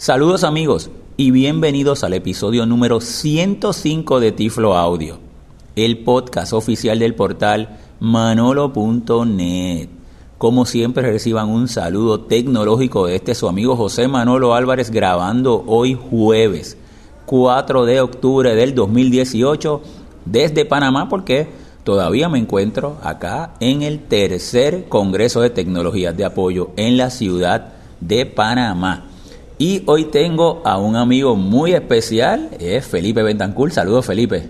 Saludos 0.00 0.44
amigos 0.44 0.88
y 1.18 1.30
bienvenidos 1.30 2.04
al 2.04 2.14
episodio 2.14 2.64
número 2.64 3.02
105 3.02 4.18
de 4.18 4.32
Tiflo 4.32 4.74
Audio, 4.74 5.18
el 5.76 5.98
podcast 5.98 6.54
oficial 6.54 6.98
del 6.98 7.14
portal 7.14 7.78
manolo.net. 8.00 9.90
Como 10.38 10.64
siempre 10.64 11.02
reciban 11.02 11.50
un 11.50 11.68
saludo 11.68 12.20
tecnológico 12.20 13.04
de 13.08 13.16
este 13.16 13.34
su 13.34 13.46
amigo 13.46 13.76
José 13.76 14.08
Manolo 14.08 14.54
Álvarez 14.54 14.90
grabando 14.90 15.64
hoy 15.66 15.98
jueves 16.10 16.78
4 17.26 17.84
de 17.84 18.00
octubre 18.00 18.54
del 18.54 18.74
2018 18.74 19.82
desde 20.24 20.64
Panamá 20.64 21.10
porque 21.10 21.46
todavía 21.84 22.30
me 22.30 22.38
encuentro 22.38 22.96
acá 23.02 23.52
en 23.60 23.82
el 23.82 24.00
tercer 24.00 24.88
Congreso 24.88 25.42
de 25.42 25.50
Tecnologías 25.50 26.16
de 26.16 26.24
Apoyo 26.24 26.70
en 26.76 26.96
la 26.96 27.10
ciudad 27.10 27.74
de 28.00 28.24
Panamá. 28.24 29.09
Y 29.60 29.82
hoy 29.84 30.06
tengo 30.06 30.62
a 30.64 30.78
un 30.78 30.96
amigo 30.96 31.36
muy 31.36 31.74
especial, 31.74 32.48
es 32.58 32.86
Felipe 32.86 33.22
Bentancur. 33.22 33.70
Saludos 33.70 34.06
Felipe. 34.06 34.48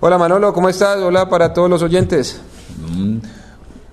Hola 0.00 0.18
Manolo, 0.18 0.52
¿cómo 0.52 0.68
estás? 0.68 0.98
Hola 0.98 1.30
para 1.30 1.54
todos 1.54 1.70
los 1.70 1.82
oyentes. 1.82 2.38
Un 2.86 3.22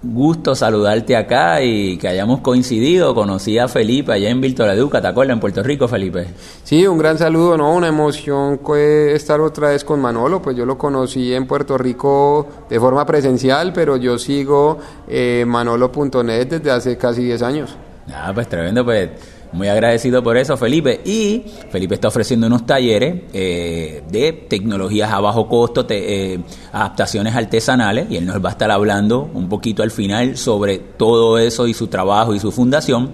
gusto 0.04 0.54
saludarte 0.54 1.16
acá 1.16 1.62
y 1.62 1.98
que 1.98 2.10
hayamos 2.10 2.42
coincidido. 2.42 3.16
Conocí 3.16 3.58
a 3.58 3.70
Felipe 3.70 4.12
allá 4.12 4.30
en 4.30 4.42
Virtual 4.42 4.70
Educa, 4.72 5.02
¿te 5.02 5.08
acuerdas? 5.08 5.36
En 5.36 5.40
Puerto 5.40 5.64
Rico, 5.64 5.88
Felipe. 5.88 6.28
Sí, 6.66 6.86
un 6.86 6.98
gran 6.98 7.18
saludo, 7.18 7.56
¿no? 7.58 7.74
Una 7.74 7.88
emoción 7.88 8.60
estar 9.14 9.40
otra 9.40 9.70
vez 9.70 9.86
con 9.86 10.02
Manolo, 10.02 10.42
pues 10.42 10.58
yo 10.58 10.66
lo 10.66 10.78
conocí 10.78 11.34
en 11.34 11.48
Puerto 11.48 11.78
Rico 11.78 12.48
de 12.70 12.82
forma 12.82 13.06
presencial, 13.06 13.72
pero 13.72 13.96
yo 13.96 14.20
sigo 14.20 14.78
eh, 15.08 15.46
manolo.net 15.48 16.48
desde 16.50 16.70
hace 16.70 16.98
casi 16.98 17.24
10 17.24 17.42
años. 17.44 17.78
Ah, 18.14 18.32
pues 18.34 18.50
tremendo, 18.50 18.84
pues 18.84 19.10
muy 19.54 19.68
agradecido 19.68 20.24
por 20.24 20.38
eso, 20.38 20.58
Felipe. 20.58 21.02
Y 21.06 21.44
Felipe 21.70 21.96
está 21.96 22.08
ofreciendo 22.08 22.48
unos 22.48 22.66
talleres 22.66 23.24
eh, 23.34 24.04
de 24.10 24.34
tecnologías 24.34 25.12
a 25.12 25.20
bajo 25.20 25.48
costo, 25.48 25.86
te, 25.86 26.34
eh, 26.34 26.40
adaptaciones 26.72 27.36
artesanales, 27.36 28.08
y 28.10 28.18
él 28.18 28.26
nos 28.26 28.44
va 28.44 28.50
a 28.50 28.52
estar 28.52 28.72
hablando 28.72 29.30
un 29.34 29.50
poquito 29.50 29.84
al 29.84 29.92
final 29.92 30.38
sobre 30.38 30.80
todo 30.80 31.38
eso 31.38 31.68
y 31.68 31.74
su 31.74 31.88
trabajo 31.88 32.34
y 32.34 32.40
su 32.40 32.52
fundación. 32.52 33.12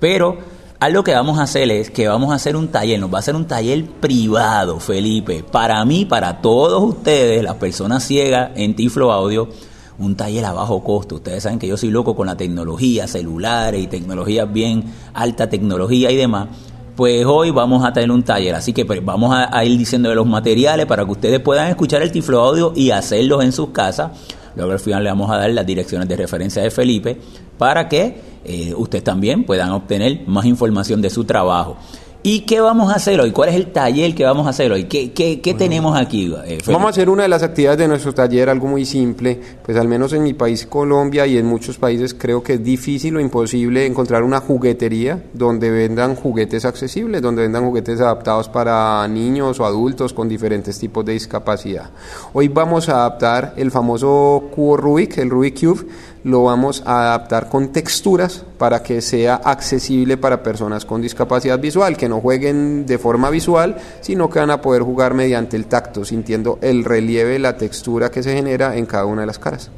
Pero 0.00 0.38
algo 0.80 1.04
que 1.04 1.14
vamos 1.14 1.38
a 1.38 1.42
hacer 1.42 1.70
es 1.70 1.90
que 1.90 2.08
vamos 2.08 2.32
a 2.32 2.34
hacer 2.34 2.56
un 2.56 2.68
taller, 2.68 2.98
nos 2.98 3.12
va 3.12 3.18
a 3.18 3.20
hacer 3.20 3.36
un 3.36 3.46
taller 3.46 3.84
privado, 3.84 4.80
Felipe, 4.80 5.44
para 5.44 5.84
mí, 5.84 6.04
para 6.04 6.40
todos 6.40 6.82
ustedes, 6.82 7.42
las 7.42 7.54
personas 7.54 8.02
ciegas 8.02 8.50
en 8.56 8.74
Tiflo 8.74 9.12
Audio 9.12 9.48
un 9.98 10.16
taller 10.16 10.44
a 10.44 10.52
bajo 10.52 10.82
costo. 10.82 11.16
Ustedes 11.16 11.42
saben 11.42 11.58
que 11.58 11.66
yo 11.66 11.76
soy 11.76 11.90
loco 11.90 12.14
con 12.16 12.26
la 12.26 12.36
tecnología, 12.36 13.06
celulares 13.06 13.82
y 13.82 13.86
tecnologías 13.86 14.52
bien 14.52 14.84
alta 15.14 15.48
tecnología 15.48 16.10
y 16.10 16.16
demás. 16.16 16.48
Pues 16.96 17.24
hoy 17.24 17.50
vamos 17.50 17.84
a 17.84 17.92
tener 17.92 18.10
un 18.10 18.22
taller, 18.22 18.54
así 18.54 18.72
que 18.72 18.84
pues, 18.84 19.02
vamos 19.02 19.34
a, 19.34 19.64
ir 19.64 19.78
diciendo 19.78 20.10
de 20.10 20.14
los 20.14 20.26
materiales 20.26 20.84
para 20.86 21.04
que 21.04 21.10
ustedes 21.10 21.40
puedan 21.40 21.68
escuchar 21.68 22.02
el 22.02 22.12
Tiflo 22.12 22.40
Audio 22.40 22.72
y 22.76 22.90
hacerlos 22.90 23.42
en 23.42 23.52
sus 23.52 23.70
casas. 23.70 24.12
Luego 24.54 24.72
al 24.72 24.78
final 24.78 25.02
le 25.02 25.08
vamos 25.08 25.30
a 25.30 25.38
dar 25.38 25.50
las 25.50 25.64
direcciones 25.64 26.06
de 26.06 26.16
referencia 26.16 26.62
de 26.62 26.70
Felipe 26.70 27.18
para 27.56 27.88
que 27.88 28.20
eh, 28.44 28.74
ustedes 28.76 29.04
también 29.04 29.44
puedan 29.44 29.70
obtener 29.70 30.22
más 30.26 30.44
información 30.44 31.00
de 31.00 31.08
su 31.08 31.24
trabajo. 31.24 31.78
¿Y 32.24 32.42
qué 32.42 32.60
vamos 32.60 32.92
a 32.92 32.96
hacer 32.96 33.20
hoy? 33.20 33.32
¿Cuál 33.32 33.48
es 33.48 33.56
el 33.56 33.72
taller 33.72 34.14
que 34.14 34.24
vamos 34.24 34.46
a 34.46 34.50
hacer 34.50 34.70
hoy? 34.70 34.84
¿Qué, 34.84 35.10
qué, 35.10 35.40
qué 35.40 35.54
tenemos 35.54 35.98
aquí? 35.98 36.32
Eh, 36.44 36.58
vamos 36.68 36.86
a 36.86 36.90
hacer 36.90 37.08
una 37.08 37.24
de 37.24 37.28
las 37.28 37.42
actividades 37.42 37.80
de 37.80 37.88
nuestro 37.88 38.14
taller, 38.14 38.48
algo 38.48 38.68
muy 38.68 38.84
simple, 38.84 39.40
pues 39.64 39.76
al 39.76 39.88
menos 39.88 40.12
en 40.12 40.22
mi 40.22 40.32
país 40.32 40.64
Colombia 40.66 41.26
y 41.26 41.36
en 41.36 41.46
muchos 41.46 41.78
países 41.78 42.14
creo 42.14 42.40
que 42.40 42.54
es 42.54 42.62
difícil 42.62 43.16
o 43.16 43.20
imposible 43.20 43.86
encontrar 43.86 44.22
una 44.22 44.38
juguetería 44.38 45.20
donde 45.32 45.72
vendan 45.72 46.14
juguetes 46.14 46.64
accesibles, 46.64 47.22
donde 47.22 47.42
vendan 47.42 47.64
juguetes 47.64 48.00
adaptados 48.00 48.48
para 48.48 49.08
niños 49.08 49.58
o 49.58 49.66
adultos 49.66 50.12
con 50.12 50.28
diferentes 50.28 50.78
tipos 50.78 51.04
de 51.04 51.14
discapacidad. 51.14 51.90
Hoy 52.34 52.46
vamos 52.46 52.88
a 52.88 53.00
adaptar 53.00 53.54
el 53.56 53.72
famoso 53.72 54.44
cubo 54.54 54.76
Rubik, 54.76 55.18
el 55.18 55.28
Rubik 55.28 55.58
Cube, 55.58 55.86
lo 56.24 56.44
vamos 56.44 56.82
a 56.86 57.00
adaptar 57.00 57.48
con 57.48 57.72
texturas 57.72 58.44
para 58.58 58.82
que 58.82 59.00
sea 59.00 59.36
accesible 59.36 60.16
para 60.16 60.42
personas 60.42 60.84
con 60.84 61.02
discapacidad 61.02 61.58
visual, 61.58 61.96
que 61.96 62.08
no 62.08 62.11
jueguen 62.20 62.86
de 62.86 62.98
forma 62.98 63.30
visual, 63.30 63.76
sino 64.00 64.28
que 64.28 64.38
van 64.38 64.50
a 64.50 64.60
poder 64.60 64.82
jugar 64.82 65.14
mediante 65.14 65.56
el 65.56 65.66
tacto, 65.66 66.04
sintiendo 66.04 66.58
el 66.60 66.84
relieve, 66.84 67.38
la 67.38 67.56
textura 67.56 68.10
que 68.10 68.22
se 68.22 68.34
genera 68.34 68.76
en 68.76 68.86
cada 68.86 69.06
una 69.06 69.22
de 69.22 69.26
las 69.26 69.38
caras. 69.38 69.70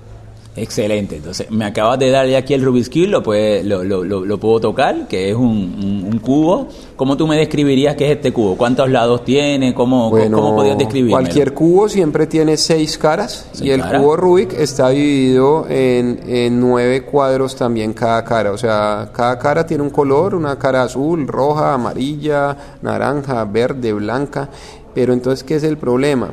Excelente, 0.57 1.17
entonces 1.17 1.51
me 1.51 1.65
acabas 1.65 1.99
de 1.99 2.11
darle 2.11 2.37
aquí 2.37 2.55
el 2.55 2.65
Rubik's 2.65 2.89
Cube, 2.89 3.09
lo, 3.09 3.25
puede, 3.25 3.65
lo, 3.65 3.83
lo, 3.83 4.05
lo, 4.05 4.39
puedo 4.39 4.61
tocar, 4.61 5.09
que 5.09 5.31
es 5.31 5.37
un, 5.37 6.07
un, 6.09 6.19
cubo. 6.21 6.69
¿Cómo 6.95 7.17
tú 7.17 7.27
me 7.27 7.37
describirías 7.37 7.97
qué 7.97 8.05
es 8.05 8.17
este 8.17 8.33
cubo? 8.33 8.57
¿Cuántos 8.57 8.89
lados 8.89 9.25
tiene? 9.25 9.75
¿Cómo, 9.75 10.11
¿cómo 10.11 10.55
podrías 10.55 10.79
describirlo? 10.79 11.17
Cualquier 11.17 11.55
cubo 11.55 11.89
siempre 11.89 12.29
tiene 12.29 12.57
seis 12.57 12.97
caras 12.97 13.49
y 13.61 13.71
el 13.71 13.83
cubo 13.83 14.17
Rubik 14.17 14.53
está 14.53 14.91
dividido 14.91 15.67
en, 15.69 16.21
en 16.25 16.61
nueve 16.61 17.03
cuadros 17.03 17.57
también 17.57 17.93
cada 17.93 18.23
cara. 18.23 18.53
O 18.53 18.59
sea, 18.59 19.11
cada 19.13 19.37
cara 19.41 19.67
tiene 19.67 19.83
un 19.83 19.91
color, 19.91 20.37
una 20.37 20.57
cara 20.57 20.85
azul, 20.85 21.27
roja, 21.27 21.75
amarilla, 21.75 22.57
naranja, 22.81 23.45
verde, 23.45 23.93
blanca. 23.93 24.49
Pero 24.95 25.13
entonces, 25.13 25.43
¿qué 25.43 25.57
es 25.57 25.65
el 25.65 25.79
problema? 25.79 26.31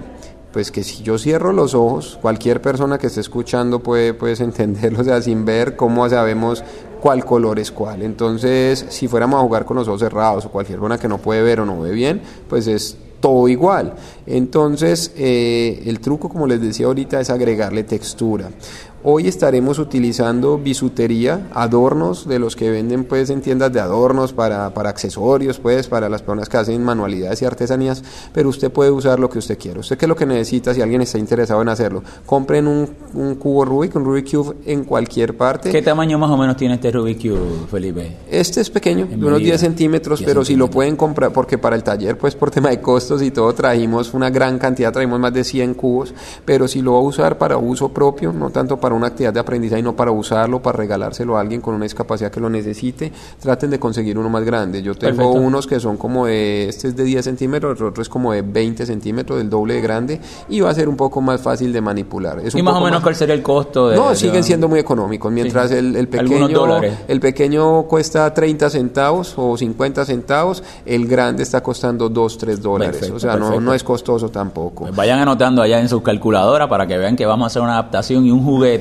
Pues 0.51 0.72
que 0.72 0.84
si 0.84 1.03
yo 1.03 1.17
cierro 1.17 1.53
los 1.53 1.73
ojos, 1.73 2.17
cualquier 2.22 2.62
persona 2.62 2.97
que 2.97 3.07
esté 3.07 3.22
escuchando 3.22 3.79
puede 3.79 4.16
entenderlo, 4.44 5.01
o 5.01 5.03
sea, 5.03 5.22
sin 5.22 5.45
ver 5.45 5.75
cómo 5.75 6.07
sabemos 6.09 6.63
cuál 7.01 7.25
color 7.25 7.59
es 7.59 7.72
cuál. 7.72 8.03
Entonces, 8.03 8.85
si 8.89 9.07
fuéramos 9.07 9.39
a 9.39 9.44
jugar 9.44 9.66
con 9.66 9.78
los 9.78 9.88
ojos 9.88 10.01
cerrados 10.01 10.45
o 10.45 10.50
cualquier 10.50 10.79
persona 10.79 10.97
que 10.97 11.07
no 11.07 11.17
puede 11.17 11.41
ver 11.41 11.59
o 11.59 11.66
no 11.66 11.81
ve 11.81 11.91
bien, 11.91 12.22
pues 12.47 12.67
es 12.67 12.97
todo 13.22 13.47
igual. 13.47 13.94
Entonces, 14.25 15.12
eh, 15.16 15.84
el 15.85 16.00
truco, 16.00 16.28
como 16.28 16.47
les 16.47 16.59
decía 16.59 16.88
ahorita, 16.88 17.19
es 17.22 17.29
agregarle 17.29 17.83
textura. 17.83 18.50
Hoy 19.03 19.28
estaremos 19.28 19.79
utilizando 19.79 20.59
bisutería, 20.59 21.47
adornos 21.56 22.28
de 22.28 22.38
los 22.38 22.56
que 22.56 22.69
venden 22.69 23.06
pues 23.06 23.31
en 23.31 23.41
tiendas 23.41 23.73
de 23.73 23.79
adornos 23.79 24.31
para, 24.31 24.75
para, 24.75 24.91
accesorios, 24.91 25.57
pues 25.57 25.88
para 25.88 26.07
las 26.07 26.22
personas 26.22 26.50
que 26.50 26.57
hacen 26.57 26.84
manualidades 26.84 27.41
y 27.41 27.45
artesanías, 27.45 28.03
pero 28.31 28.50
usted 28.50 28.72
puede 28.72 28.91
usar 28.91 29.19
lo 29.19 29.28
que 29.28 29.39
usted 29.39 29.57
quiera. 29.57 29.79
Usted 29.79 29.97
qué 29.97 30.06
es 30.06 30.09
lo 30.09 30.16
que 30.16 30.28
necesita 30.28 30.75
si 30.75 30.84
alguien 30.84 31.01
está 31.01 31.17
interesado 31.17 31.63
en 31.63 31.69
hacerlo. 31.69 32.03
Compren 32.28 32.67
un, 32.67 32.91
un 33.16 33.35
cubo 33.35 33.66
Rubik, 33.66 33.95
un 33.95 34.06
Rubik 34.06 34.29
Cube 34.29 34.57
en 34.67 34.84
cualquier 34.84 35.35
parte. 35.35 35.72
¿Qué 35.72 35.81
tamaño 35.81 36.19
más 36.19 36.29
o 36.29 36.38
menos 36.38 36.56
tiene 36.56 36.75
este 36.75 36.91
Rubik 36.91 37.23
Cube, 37.23 37.68
Felipe? 37.72 38.18
Este 38.29 38.62
es 38.62 38.69
pequeño, 38.69 39.07
de 39.07 39.16
unos 39.16 39.39
10 39.39 39.59
centímetros, 39.59 40.22
pero 40.23 40.45
si 40.45 40.56
lo 40.56 40.69
pueden 40.69 40.95
comprar, 40.95 41.33
porque 41.33 41.57
para 41.57 41.75
el 41.75 41.81
taller, 41.81 42.19
pues 42.19 42.35
por 42.35 42.51
tema 42.51 42.69
de 42.69 42.79
costos 42.79 43.23
y 43.23 43.31
todo, 43.31 43.51
trajimos 43.53 44.13
una 44.13 44.29
gran 44.29 44.59
cantidad, 44.59 44.94
trajimos 44.94 45.19
más 45.19 45.33
de 45.33 45.44
100 45.44 45.73
cubos, 45.73 46.13
pero 46.45 46.68
si 46.68 46.83
lo 46.83 46.94
va 46.94 47.00
a 47.00 47.01
usar 47.01 47.39
para 47.39 47.57
uso 47.57 47.89
propio, 47.89 48.31
no 48.31 48.51
tanto 48.51 48.79
para 48.79 48.91
una 48.94 49.07
actividad 49.07 49.34
de 49.34 49.40
aprendizaje, 49.40 49.81
no 49.81 49.96
para 49.96 50.12
usarlo, 50.12 50.62
para 50.62 50.78
regalárselo 50.78 51.38
a 51.38 51.41
alguien 51.41 51.62
con 51.62 51.75
una 51.75 51.84
discapacidad 51.84 52.31
que 52.31 52.40
lo 52.40 52.50
necesite, 52.50 53.12
traten 53.40 53.69
de 53.69 53.79
conseguir 53.79 54.18
uno 54.18 54.29
más 54.29 54.44
grande. 54.44 54.81
Yo 54.81 54.96
tengo 54.96 55.31
unos 55.31 55.68
que 55.68 55.79
son 55.79 55.97
como 55.97 56.25
de, 56.25 56.69
este 56.69 56.90
es 56.90 56.96
de 56.96 57.03
10 57.03 57.25
centímetros, 57.25 57.80
el 57.80 57.88
otro 57.88 58.01
es 58.01 58.09
como 58.09 58.34
de 58.34 58.41
20 58.41 58.85
centímetros, 58.85 59.38
del 59.38 59.50
doble 59.50 59.75
de 59.75 59.81
grande, 59.81 60.22
y 60.50 60.59
va 60.59 60.69
a 60.69 60.74
ser 60.74 60.90
un 60.90 60.97
poco 60.97 61.22
más 61.22 61.41
fácil 61.41 61.72
de 61.74 61.81
manipular. 61.81 62.40
Es 62.40 62.56
¿Y 62.56 62.62
más 62.62 62.75
o 62.75 62.81
menos 62.81 63.01
cuál 63.01 63.16
sería 63.16 63.35
el 63.35 63.44
costo? 63.44 63.90
De, 63.90 63.96
no, 63.96 64.16
siguen 64.16 64.44
siendo 64.44 64.68
muy 64.68 64.80
económicos, 64.80 65.31
mientras 65.31 65.72
el, 65.72 65.96
el, 65.96 66.07
pequeño, 66.07 66.81
el 67.07 67.19
pequeño 67.19 67.84
cuesta 67.84 68.34
30 68.34 68.69
centavos 68.69 69.34
o 69.38 69.57
50 69.57 70.06
centavos, 70.06 70.63
el 70.85 71.07
grande 71.07 71.44
está 71.44 71.62
costando 71.62 72.09
2, 72.09 72.38
3 72.38 72.62
dólares, 72.62 73.09
o 73.09 73.19
sea, 73.19 73.35
no, 73.35 73.59
no 73.59 73.74
es 73.74 73.84
costoso 73.84 74.30
tampoco. 74.30 74.85
Pues 74.85 74.96
vayan 74.96 75.19
anotando 75.19 75.62
allá 75.62 75.80
en 75.80 75.90
sus 75.90 76.01
calculadoras 76.01 76.68
para 76.68 76.88
que 76.88 76.97
vean 76.97 77.16
que 77.16 77.25
vamos 77.25 77.46
a 77.46 77.47
hacer 77.47 77.62
una 77.62 77.74
adaptación 77.74 78.25
y 78.25 78.31
un 78.31 78.44
juguete 78.44 78.81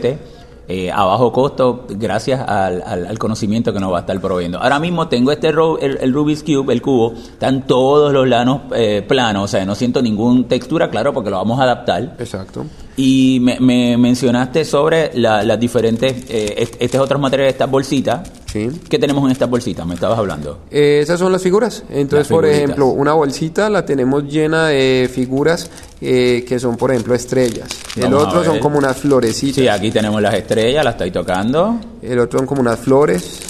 eh, 0.73 0.89
a 0.89 1.05
bajo 1.05 1.33
costo 1.33 1.85
gracias 1.89 2.41
al, 2.49 2.81
al, 2.83 3.19
conocimiento 3.19 3.73
que 3.73 3.81
nos 3.81 3.93
va 3.93 3.99
a 3.99 4.01
estar 4.03 4.21
proveyendo. 4.21 4.59
Ahora 4.59 4.79
mismo 4.79 5.09
tengo 5.09 5.33
este 5.33 5.49
el, 5.49 6.13
Rubik's 6.13 6.45
Cube, 6.45 6.73
el 6.73 6.81
cubo, 6.81 7.13
están 7.13 7.67
todos 7.67 8.13
los 8.13 8.29
lanos 8.29 8.63
eh, 8.77 9.05
planos, 9.07 9.45
o 9.45 9.49
sea, 9.49 9.65
no 9.65 9.75
siento 9.75 10.01
ninguna 10.01 10.47
textura, 10.47 10.89
claro, 10.89 11.13
porque 11.13 11.29
lo 11.29 11.39
vamos 11.39 11.59
a 11.59 11.65
adaptar. 11.65 12.15
Exacto. 12.21 12.67
Y 12.97 13.39
me, 13.41 13.59
me 13.59 13.97
mencionaste 13.97 14.65
sobre 14.65 15.11
las 15.15 15.59
diferentes, 15.59 16.25
eh, 16.29 16.69
estos 16.79 17.01
otros 17.01 17.21
materiales, 17.21 17.55
estas 17.55 17.71
bolsitas. 17.71 18.31
Sí. 18.47 18.69
¿Qué 18.89 18.99
tenemos 18.99 19.25
en 19.25 19.31
estas 19.33 19.51
bolsitas? 19.51 19.85
Me 19.87 19.95
estabas 19.95 20.19
hablando. 20.19 20.61
Eh, 20.71 21.01
esas 21.03 21.19
son 21.19 21.33
las 21.33 21.43
figuras. 21.43 21.83
Entonces, 21.91 22.29
por 22.29 22.47
ejemplo, 22.47 22.87
una 22.87 23.13
bolsita 23.15 23.71
la 23.71 23.85
tenemos 23.85 24.25
llena 24.25 24.69
de 24.69 25.11
figuras 25.13 25.71
eh, 26.03 26.45
que 26.49 26.59
son, 26.59 26.77
por 26.77 26.91
ejemplo, 26.91 27.15
estrellas. 27.15 27.69
el 27.97 28.15
otro 28.15 28.43
son 28.43 28.59
como 28.59 28.79
unas 28.79 28.97
florecitas. 28.97 29.57
Sí, 29.57 29.69
aquí 29.69 29.91
tenemos 29.91 30.21
las 30.23 30.35
estrellas, 30.35 30.85
las 30.85 30.95
estoy 30.95 31.11
tocando. 31.11 31.79
El 32.01 32.19
otro 32.19 32.39
son 32.39 32.47
como 32.47 32.63
unas 32.63 32.79
flores. 32.79 33.41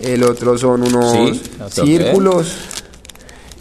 El 0.00 0.22
otro 0.22 0.56
son 0.56 0.82
unos 0.82 1.38
círculos. 1.70 2.54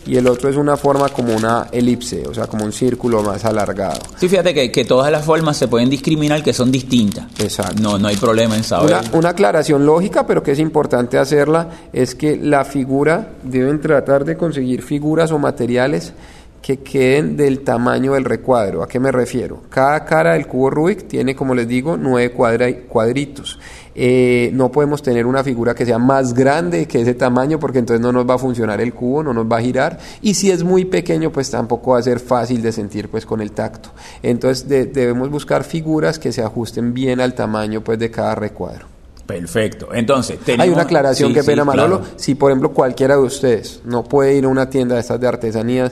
y 0.06 0.16
el 0.16 0.26
otro 0.26 0.50
es 0.50 0.56
una 0.56 0.78
forma 0.78 1.10
como 1.10 1.36
una 1.36 1.68
elipse, 1.70 2.26
o 2.26 2.34
sea, 2.34 2.48
como 2.48 2.64
un 2.64 2.72
círculo 2.72 3.22
más 3.22 3.44
alargado. 3.44 4.00
Sí, 4.18 4.30
fíjate 4.30 4.54
que, 4.54 4.72
que 4.72 4.86
todas 4.86 5.12
las 5.12 5.26
formas 5.26 5.58
se 5.58 5.68
pueden 5.68 5.90
discriminar 5.90 6.42
que 6.42 6.54
son 6.54 6.72
distintas. 6.72 7.26
Exacto. 7.40 7.82
No, 7.82 8.00
no 8.00 8.08
hay 8.08 8.16
problema 8.16 8.56
en 8.56 8.64
saber. 8.64 8.96
Una, 8.96 9.18
una 9.18 9.30
aclaración 9.30 9.86
lógica, 9.86 10.26
pero 10.26 10.42
que 10.42 10.54
es 10.54 10.60
importante 10.60 11.18
hacerla, 11.18 11.68
es 11.92 12.16
que 12.16 12.38
la 12.38 12.64
figura, 12.64 13.34
deben 13.44 13.82
tratar 13.82 14.24
de 14.24 14.38
conseguir 14.38 14.82
figuras 14.82 15.34
o 15.34 15.40
materiales 15.40 16.14
que 16.62 16.78
queden 16.78 17.38
del 17.38 17.62
tamaño 17.62 18.14
del 18.14 18.26
recuadro. 18.26 18.84
¿A 18.84 18.88
qué 18.88 19.00
me 19.00 19.12
refiero? 19.12 19.62
Cada 19.70 20.04
cara 20.06 20.34
del 20.34 20.46
cubo 20.48 20.70
Rubik 20.70 21.08
tiene, 21.08 21.36
como 21.36 21.56
les 21.56 21.68
digo, 21.68 21.98
nueve 21.98 22.32
cuadra- 22.34 22.74
cuadritos. 22.88 23.60
Eh, 23.96 24.52
no 24.54 24.72
podemos 24.72 25.02
tener 25.02 25.26
una 25.26 25.44
figura 25.44 25.74
que 25.76 25.86
sea 25.86 25.98
más 25.98 26.34
grande 26.34 26.86
que 26.86 27.02
ese 27.02 27.16
tamaño 27.16 27.60
porque 27.60 27.80
entonces 27.80 28.02
no 28.02 28.12
nos 28.12 28.30
va 28.30 28.36
a 28.36 28.38
funcionar 28.38 28.80
el 28.82 28.94
cubo, 28.94 29.24
no 29.24 29.34
nos 29.34 29.46
va 29.46 29.58
a 29.58 29.62
girar. 29.62 29.98
Y 30.22 30.36
si 30.36 30.52
es 30.52 30.64
muy 30.64 30.86
pequeño, 30.86 31.32
pues 31.32 31.50
tampoco 31.50 31.92
va 31.92 32.00
a 32.00 32.04
ser 32.04 32.20
fácil 32.20 32.62
de 32.62 32.72
sentir 32.72 33.10
pues 33.10 33.26
con 33.26 33.42
el 33.42 33.52
tacto. 33.52 33.90
Entonces 34.22 34.68
de- 34.70 34.86
debemos 34.86 35.30
buscar 35.30 35.64
figuras 35.64 36.20
que 36.20 36.32
se 36.32 36.42
ajusten 36.44 36.94
bien 36.94 37.20
al 37.20 37.34
tamaño 37.34 37.82
pues 37.84 38.00
de 38.00 38.12
cada 38.12 38.36
recuadro. 38.36 38.86
Perfecto. 39.26 39.90
Entonces, 39.94 40.40
tenemos... 40.40 40.64
Hay 40.66 40.70
una 40.74 40.82
aclaración, 40.84 41.30
Sí, 41.30 41.36
que 41.36 41.42
sí, 41.42 41.46
pena 41.46 41.64
Manolo. 41.64 42.00
claro. 42.00 42.14
Si, 42.16 42.34
por 42.34 42.50
ejemplo, 42.50 42.72
cualquiera 42.74 43.16
de 43.16 43.22
ustedes 43.22 43.80
no 43.86 44.04
puede 44.04 44.34
ir 44.34 44.46
a 44.46 44.48
una 44.48 44.72
tienda 44.72 44.96
de 44.96 45.02
estas 45.02 45.20
de 45.20 45.28
artesanías, 45.28 45.92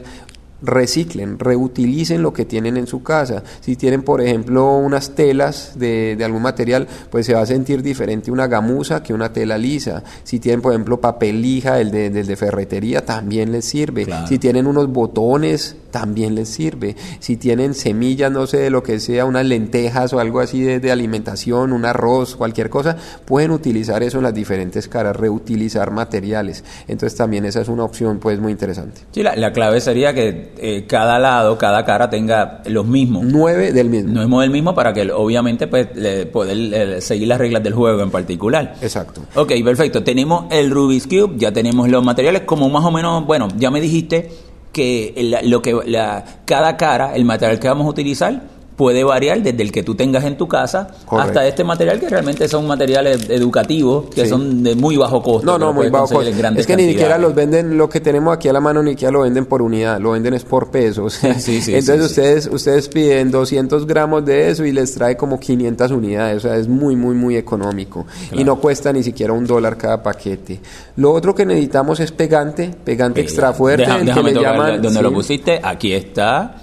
reciclen, 0.62 1.40
reutilicen 1.40 2.22
lo 2.22 2.34
que 2.34 2.46
tienen 2.46 2.78
en 2.78 2.88
su 2.88 3.04
casa. 3.04 3.44
Si 3.62 3.76
tienen, 3.76 4.04
por 4.04 4.22
ejemplo, 4.22 4.78
unas 4.78 5.16
telas 5.16 5.74
de, 5.76 6.16
de 6.18 6.26
algún 6.26 6.42
material, 6.42 6.88
pues 7.10 7.26
se 7.26 7.34
va 7.34 7.42
a 7.42 7.46
sentir 7.46 7.82
diferente 7.82 8.32
una 8.32 8.48
gamuza 8.48 9.04
que 9.04 9.14
una 9.14 9.32
tela 9.32 9.58
lisa. 9.58 10.04
Si 10.24 10.40
tienen, 10.40 10.62
por 10.62 10.74
ejemplo, 10.74 11.00
papel 11.00 11.42
lija, 11.42 11.80
el 11.80 11.92
de, 11.92 12.10
del 12.10 12.28
de 12.28 12.36
ferretería, 12.36 13.06
también 13.06 13.52
les 13.52 13.66
sirve. 13.66 14.06
Claro. 14.06 14.28
Si 14.28 14.40
tienen 14.40 14.68
unos 14.68 14.92
botones, 14.92 15.76
también 15.92 16.36
les 16.36 16.50
sirve. 16.50 16.96
Si 17.20 17.38
tienen 17.38 17.74
semillas, 17.74 18.32
no 18.32 18.48
sé, 18.48 18.58
de 18.58 18.70
lo 18.70 18.84
que 18.84 19.00
sea, 19.00 19.26
unas 19.26 19.46
lentejas 19.46 20.14
o 20.14 20.20
algo 20.20 20.40
así 20.40 20.62
de, 20.62 20.80
de 20.80 20.92
alimentación, 20.92 21.74
un 21.74 21.86
arroz, 21.86 22.36
cualquier 22.36 22.70
cosa, 22.70 22.98
pueden 23.26 23.52
utilizar 23.52 24.04
eso 24.04 24.18
en 24.18 24.24
las 24.24 24.34
diferentes 24.34 24.88
caras, 24.88 25.16
reutilizar 25.16 25.92
materiales. 25.92 26.64
Entonces 26.88 27.18
también 27.18 27.46
esa 27.46 27.62
es 27.62 27.68
una 27.68 27.84
opción 27.84 28.20
pues 28.20 28.40
muy 28.40 28.52
interesante. 28.52 29.02
Sí, 29.12 29.24
la, 29.24 29.36
la 29.36 29.52
clave 29.54 29.82
sería 29.82 30.14
que 30.14 30.47
eh, 30.58 30.86
cada 30.88 31.20
lado, 31.20 31.58
cada 31.58 31.84
cara 31.86 32.10
tenga 32.10 32.62
los 32.66 32.86
mismos. 32.86 33.24
Nueve 33.26 33.72
del 33.74 33.90
mismo. 33.90 34.12
No 34.26 34.42
es 34.42 34.46
el 34.48 34.52
mismo 34.52 34.74
para 34.76 34.94
que 34.94 35.12
obviamente 35.12 35.68
pues 35.68 35.88
le- 35.96 36.26
poder 36.26 36.58
eh, 36.98 37.02
seguir 37.02 37.28
las 37.28 37.38
reglas 37.40 37.64
del 37.64 37.74
juego 37.74 38.02
en 38.02 38.10
particular. 38.12 38.76
Exacto. 38.82 39.22
Ok, 39.36 39.54
perfecto. 39.64 40.04
Tenemos 40.04 40.46
el 40.52 40.72
Rubik's 40.72 41.08
Cube, 41.08 41.34
ya 41.38 41.52
tenemos 41.52 41.90
los 41.90 42.04
materiales, 42.04 42.42
como 42.44 42.70
más 42.70 42.84
o 42.86 42.92
menos, 42.92 43.26
bueno, 43.26 43.48
ya 43.58 43.70
me 43.72 43.82
dijiste 43.82 44.30
que 44.72 45.40
lo 45.44 45.62
que 45.62 45.74
la, 45.86 46.24
cada 46.46 46.78
cara, 46.78 47.16
el 47.16 47.26
material 47.26 47.60
que 47.60 47.68
vamos 47.68 47.88
a 47.88 47.90
utilizar, 47.90 48.42
puede 48.78 49.04
variar 49.04 49.42
desde 49.42 49.62
el 49.64 49.72
que 49.72 49.82
tú 49.84 49.96
tengas 49.96 50.24
en 50.24 50.38
tu 50.38 50.48
casa 50.48 50.88
Correcto. 51.06 51.18
hasta 51.40 51.48
este 51.48 51.64
material 51.64 52.00
que 52.00 52.08
realmente 52.08 52.48
son 52.48 52.66
materiales 52.68 53.28
educativos, 53.30 54.06
que 54.14 54.22
Sí. 54.24 54.30
son 54.30 54.62
de 54.64 54.76
muy 54.76 54.96
bajo 54.98 55.22
costo. 55.24 55.46
No, 55.46 55.58
no, 55.58 55.74
muy 55.74 55.90
bajo 55.90 56.08
costo. 56.08 56.30
Es 56.56 56.68
que 56.68 56.76
ni 56.78 56.88
siquiera 56.90 57.18
los 57.18 57.34
venden, 57.34 57.76
lo 57.78 57.90
que 57.90 58.00
tenemos 58.00 58.34
aquí 58.36 58.48
a 58.48 58.54
la 58.54 58.62
mano, 58.62 58.84
ni 58.84 58.92
siquiera 58.92 59.12
lo 59.12 59.22
venden 59.22 59.46
por 59.48 59.62
unidad, 59.64 60.00
lo 60.00 60.12
venden 60.12 60.36
es 60.36 60.44
por 60.46 60.70
pesos. 60.72 61.20
Sí, 61.40 61.62
sí, 61.62 61.74
Entonces 61.76 62.06
ustedes 62.06 62.48
ustedes 62.52 62.88
piden 62.88 63.32
200 63.32 63.86
gramos 63.88 64.24
de 64.26 64.50
eso 64.50 64.64
y 64.64 64.72
les 64.72 64.94
trae 64.94 65.18
como 65.18 65.40
500 65.40 65.90
unidades, 65.92 66.38
o 66.38 66.40
sea, 66.48 66.58
es 66.58 66.68
muy, 66.68 66.96
muy, 66.96 67.16
muy 67.16 67.36
económico. 67.36 68.06
Y 68.32 68.44
no 68.44 68.58
cuesta 68.58 68.94
ni 68.94 69.02
siquiera 69.02 69.34
un 69.34 69.46
dólar 69.48 69.76
cada 69.78 70.04
paquete. 70.04 70.60
Lo 70.98 71.12
otro 71.14 71.34
que 71.34 71.46
necesitamos 71.48 72.00
es 72.00 72.12
pegante, 72.12 72.70
pegante 72.84 73.22
extra 73.22 73.54
fuerte, 73.54 73.84
Deja- 73.84 73.96
el 73.96 74.00
que 74.02 74.06
déjame 74.08 74.30
le 74.32 74.36
tocar 74.38 74.54
llaman... 74.54 74.82
donde 74.82 75.02
lo 75.02 75.12
pusiste, 75.14 75.60
aquí 75.64 75.94
está. 75.94 76.56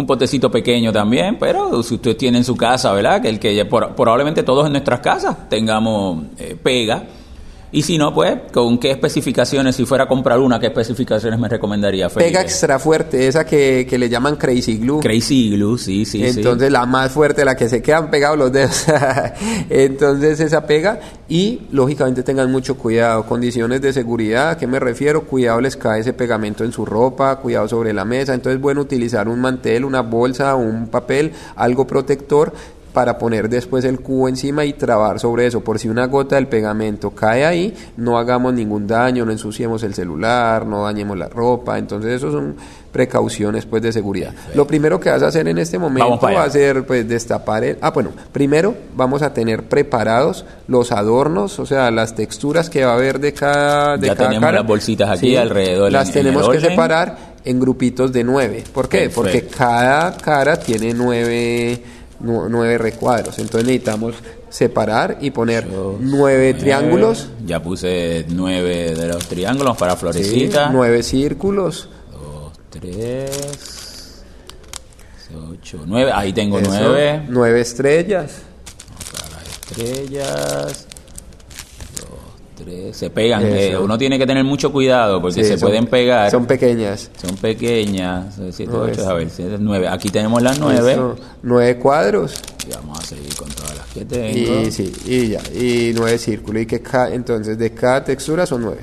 Un 0.00 0.06
potecito 0.06 0.50
pequeño 0.50 0.92
también, 0.92 1.36
pero 1.38 1.82
si 1.82 1.94
usted 1.96 2.16
tiene 2.16 2.38
en 2.38 2.44
su 2.44 2.56
casa, 2.56 2.90
¿verdad? 2.94 3.20
Que 3.20 3.28
el 3.28 3.38
que 3.38 3.64
por- 3.66 3.94
probablemente 3.94 4.42
todos 4.42 4.64
en 4.64 4.72
nuestras 4.72 5.00
casas 5.00 5.46
tengamos 5.50 6.24
eh, 6.38 6.56
pega. 6.60 7.04
Y 7.72 7.82
si 7.82 7.98
no, 7.98 8.12
pues, 8.12 8.36
¿con 8.52 8.78
qué 8.78 8.90
especificaciones? 8.90 9.76
Si 9.76 9.86
fuera 9.86 10.04
a 10.04 10.08
comprar 10.08 10.40
una, 10.40 10.58
¿qué 10.58 10.66
especificaciones 10.66 11.38
me 11.38 11.48
recomendaría, 11.48 12.10
Felipe? 12.10 12.30
Pega 12.30 12.42
extra 12.42 12.78
fuerte, 12.78 13.28
esa 13.28 13.44
que, 13.46 13.86
que 13.88 13.96
le 13.96 14.08
llaman 14.08 14.36
Crazy 14.36 14.78
Glue. 14.78 15.00
Crazy 15.00 15.50
Glue, 15.50 15.78
sí, 15.78 16.04
sí, 16.04 16.18
sí. 16.18 16.38
Entonces 16.40 16.72
la 16.72 16.84
más 16.86 17.12
fuerte, 17.12 17.44
la 17.44 17.54
que 17.54 17.68
se 17.68 17.80
quedan 17.80 18.10
pegados 18.10 18.38
los 18.38 18.50
dedos. 18.50 18.86
Entonces 19.70 20.40
esa 20.40 20.66
pega 20.66 20.98
y 21.28 21.60
lógicamente 21.70 22.24
tengan 22.24 22.50
mucho 22.50 22.76
cuidado. 22.76 23.24
Condiciones 23.26 23.80
de 23.80 23.92
seguridad, 23.92 24.50
¿a 24.50 24.58
qué 24.58 24.66
me 24.66 24.80
refiero? 24.80 25.24
Cuidado 25.24 25.60
les 25.60 25.76
cae 25.76 26.00
ese 26.00 26.12
pegamento 26.12 26.64
en 26.64 26.72
su 26.72 26.84
ropa, 26.84 27.36
cuidado 27.36 27.68
sobre 27.68 27.92
la 27.92 28.04
mesa. 28.04 28.34
Entonces 28.34 28.56
es 28.56 28.60
bueno 28.60 28.80
utilizar 28.80 29.28
un 29.28 29.40
mantel, 29.40 29.84
una 29.84 30.00
bolsa, 30.00 30.56
un 30.56 30.88
papel, 30.88 31.32
algo 31.54 31.86
protector 31.86 32.52
para 32.92 33.18
poner 33.18 33.48
después 33.48 33.84
el 33.84 34.00
cubo 34.00 34.28
encima 34.28 34.64
y 34.64 34.72
trabar 34.72 35.20
sobre 35.20 35.46
eso. 35.46 35.60
Por 35.62 35.78
si 35.78 35.88
una 35.88 36.06
gota 36.06 36.36
del 36.36 36.48
pegamento 36.48 37.10
cae 37.10 37.44
ahí, 37.44 37.74
no 37.96 38.18
hagamos 38.18 38.52
ningún 38.54 38.86
daño, 38.86 39.24
no 39.24 39.32
ensuciemos 39.32 39.82
el 39.82 39.94
celular, 39.94 40.66
no 40.66 40.84
dañemos 40.84 41.16
la 41.16 41.28
ropa. 41.28 41.78
Entonces, 41.78 42.12
eso 42.14 42.32
son 42.32 42.56
precauciones 42.90 43.66
pues 43.66 43.82
de 43.82 43.92
seguridad. 43.92 44.34
Lo 44.54 44.66
primero 44.66 44.98
que 44.98 45.10
vas 45.10 45.22
a 45.22 45.28
hacer 45.28 45.46
en 45.46 45.58
este 45.58 45.78
momento 45.78 46.18
va 46.20 46.42
a 46.42 46.50
ser 46.50 46.84
pues 46.84 47.08
destapar 47.08 47.62
el... 47.62 47.78
Ah, 47.80 47.90
bueno, 47.92 48.10
primero 48.32 48.74
vamos 48.96 49.22
a 49.22 49.32
tener 49.32 49.62
preparados 49.68 50.44
los 50.66 50.90
adornos, 50.90 51.60
o 51.60 51.66
sea, 51.66 51.90
las 51.92 52.16
texturas 52.16 52.68
que 52.68 52.84
va 52.84 52.92
a 52.92 52.94
haber 52.96 53.20
de 53.20 53.32
cada 53.32 53.96
de 53.96 54.08
Ya 54.08 54.16
cada 54.16 54.28
tenemos 54.30 54.46
cara. 54.48 54.58
las 54.58 54.66
bolsitas 54.66 55.08
aquí 55.10 55.36
alrededor 55.36 55.92
Las 55.92 56.08
en- 56.10 56.18
en 56.18 56.24
tenemos 56.24 56.42
que 56.48 56.56
orden. 56.56 56.70
separar 56.70 57.16
en 57.44 57.60
grupitos 57.60 58.12
de 58.12 58.24
nueve. 58.24 58.64
¿Por 58.74 58.88
qué? 58.88 58.98
Perfecto. 59.08 59.22
Porque 59.22 59.46
cada 59.46 60.16
cara 60.16 60.58
tiene 60.58 60.92
nueve, 60.92 61.80
nu- 61.82 61.99
nueve 62.20 62.78
recuadros. 62.78 63.38
Entonces 63.38 63.66
necesitamos 63.66 64.14
separar 64.48 65.18
y 65.20 65.30
poner 65.30 65.66
nueve 66.00 66.54
triángulos, 66.54 67.28
Ya 67.44 67.62
puse 67.62 68.24
nueve 68.28 68.94
de 68.94 69.08
los 69.08 69.26
triángulos 69.26 69.76
para 69.76 69.92
sí, 69.92 69.98
florecita. 69.98 70.70
nueve 70.70 71.02
círculos. 71.02 71.88
Dos, 72.12 72.52
tres, 72.70 74.22
ocho, 75.50 75.80
nueve. 75.86 76.10
Ahí 76.14 76.32
tengo 76.32 76.58
eso, 76.58 76.70
nueve. 76.70 77.22
nueve 77.28 77.60
estrellas. 77.60 78.42
Para 79.12 79.30
las 79.36 79.48
estrellas. 79.48 80.86
Tres. 82.64 82.96
Se 82.96 83.10
pegan. 83.10 83.42
Eh, 83.46 83.76
uno 83.78 83.96
tiene 83.96 84.18
que 84.18 84.26
tener 84.26 84.44
mucho 84.44 84.70
cuidado 84.72 85.20
porque 85.20 85.42
Sí, 85.42 85.48
se 85.48 85.58
son- 85.58 85.68
pueden 85.68 85.86
pegar. 85.86 86.30
Son 86.30 86.40
Son, 86.42 86.46
pequeñas. 86.46 87.10
pequeñas. 87.40 88.34
Siete, 88.52 88.72
No, 88.72 88.80
ocho, 88.82 89.08
a 89.08 89.14
ver, 89.14 89.28
siete, 89.30 89.56
nueve. 89.58 89.88
Aquí 89.88 90.08
tenemos 90.08 90.42
las 90.42 90.58
nueve. 90.58 90.92
Eso, 90.92 91.16
nueve 91.42 91.76
cuadros. 91.78 92.34
Y 92.68 92.72
vamos 92.72 92.98
a 92.98 93.02
seguir 93.02 93.34
con 93.34 93.48
todas 93.50 93.76
las 93.76 93.86
que 93.88 94.04
tengo. 94.04 94.60
Y 94.62 94.70
sí, 94.70 94.92
y 95.06 95.28
ya, 95.28 95.40
y 95.54 95.92
nueve 95.94 96.18
círculos. 96.18 96.62
Y 96.62 96.66
que 96.66 96.80
ca- 96.80 97.10
entonces 97.12 97.58
de 97.58 97.72
cada 97.72 98.04
textura 98.04 98.46
son 98.46 98.62
nueve. 98.62 98.82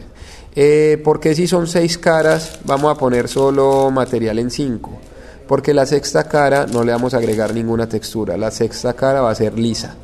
Eh, 0.56 1.00
porque 1.04 1.36
si 1.36 1.48
son 1.48 1.68
seis 1.68 1.98
caras, 1.98 2.60
vamos 2.66 2.92
a 2.96 2.98
poner 3.00 3.28
solo 3.28 3.92
material 3.92 4.40
en 4.40 4.50
cinco. 4.50 4.98
Porque 5.48 5.74
la 5.74 5.86
sexta 5.86 6.24
cara 6.28 6.66
no 6.66 6.84
le 6.84 6.92
vamos 6.92 7.14
a 7.14 7.18
agregar 7.18 7.54
ninguna 7.54 7.88
textura. 7.88 8.36
La 8.38 8.52
sexta 8.52 8.94
cara 8.94 9.22
va 9.22 9.32
a 9.32 9.36
ser 9.36 9.58
lisa. 9.58 9.96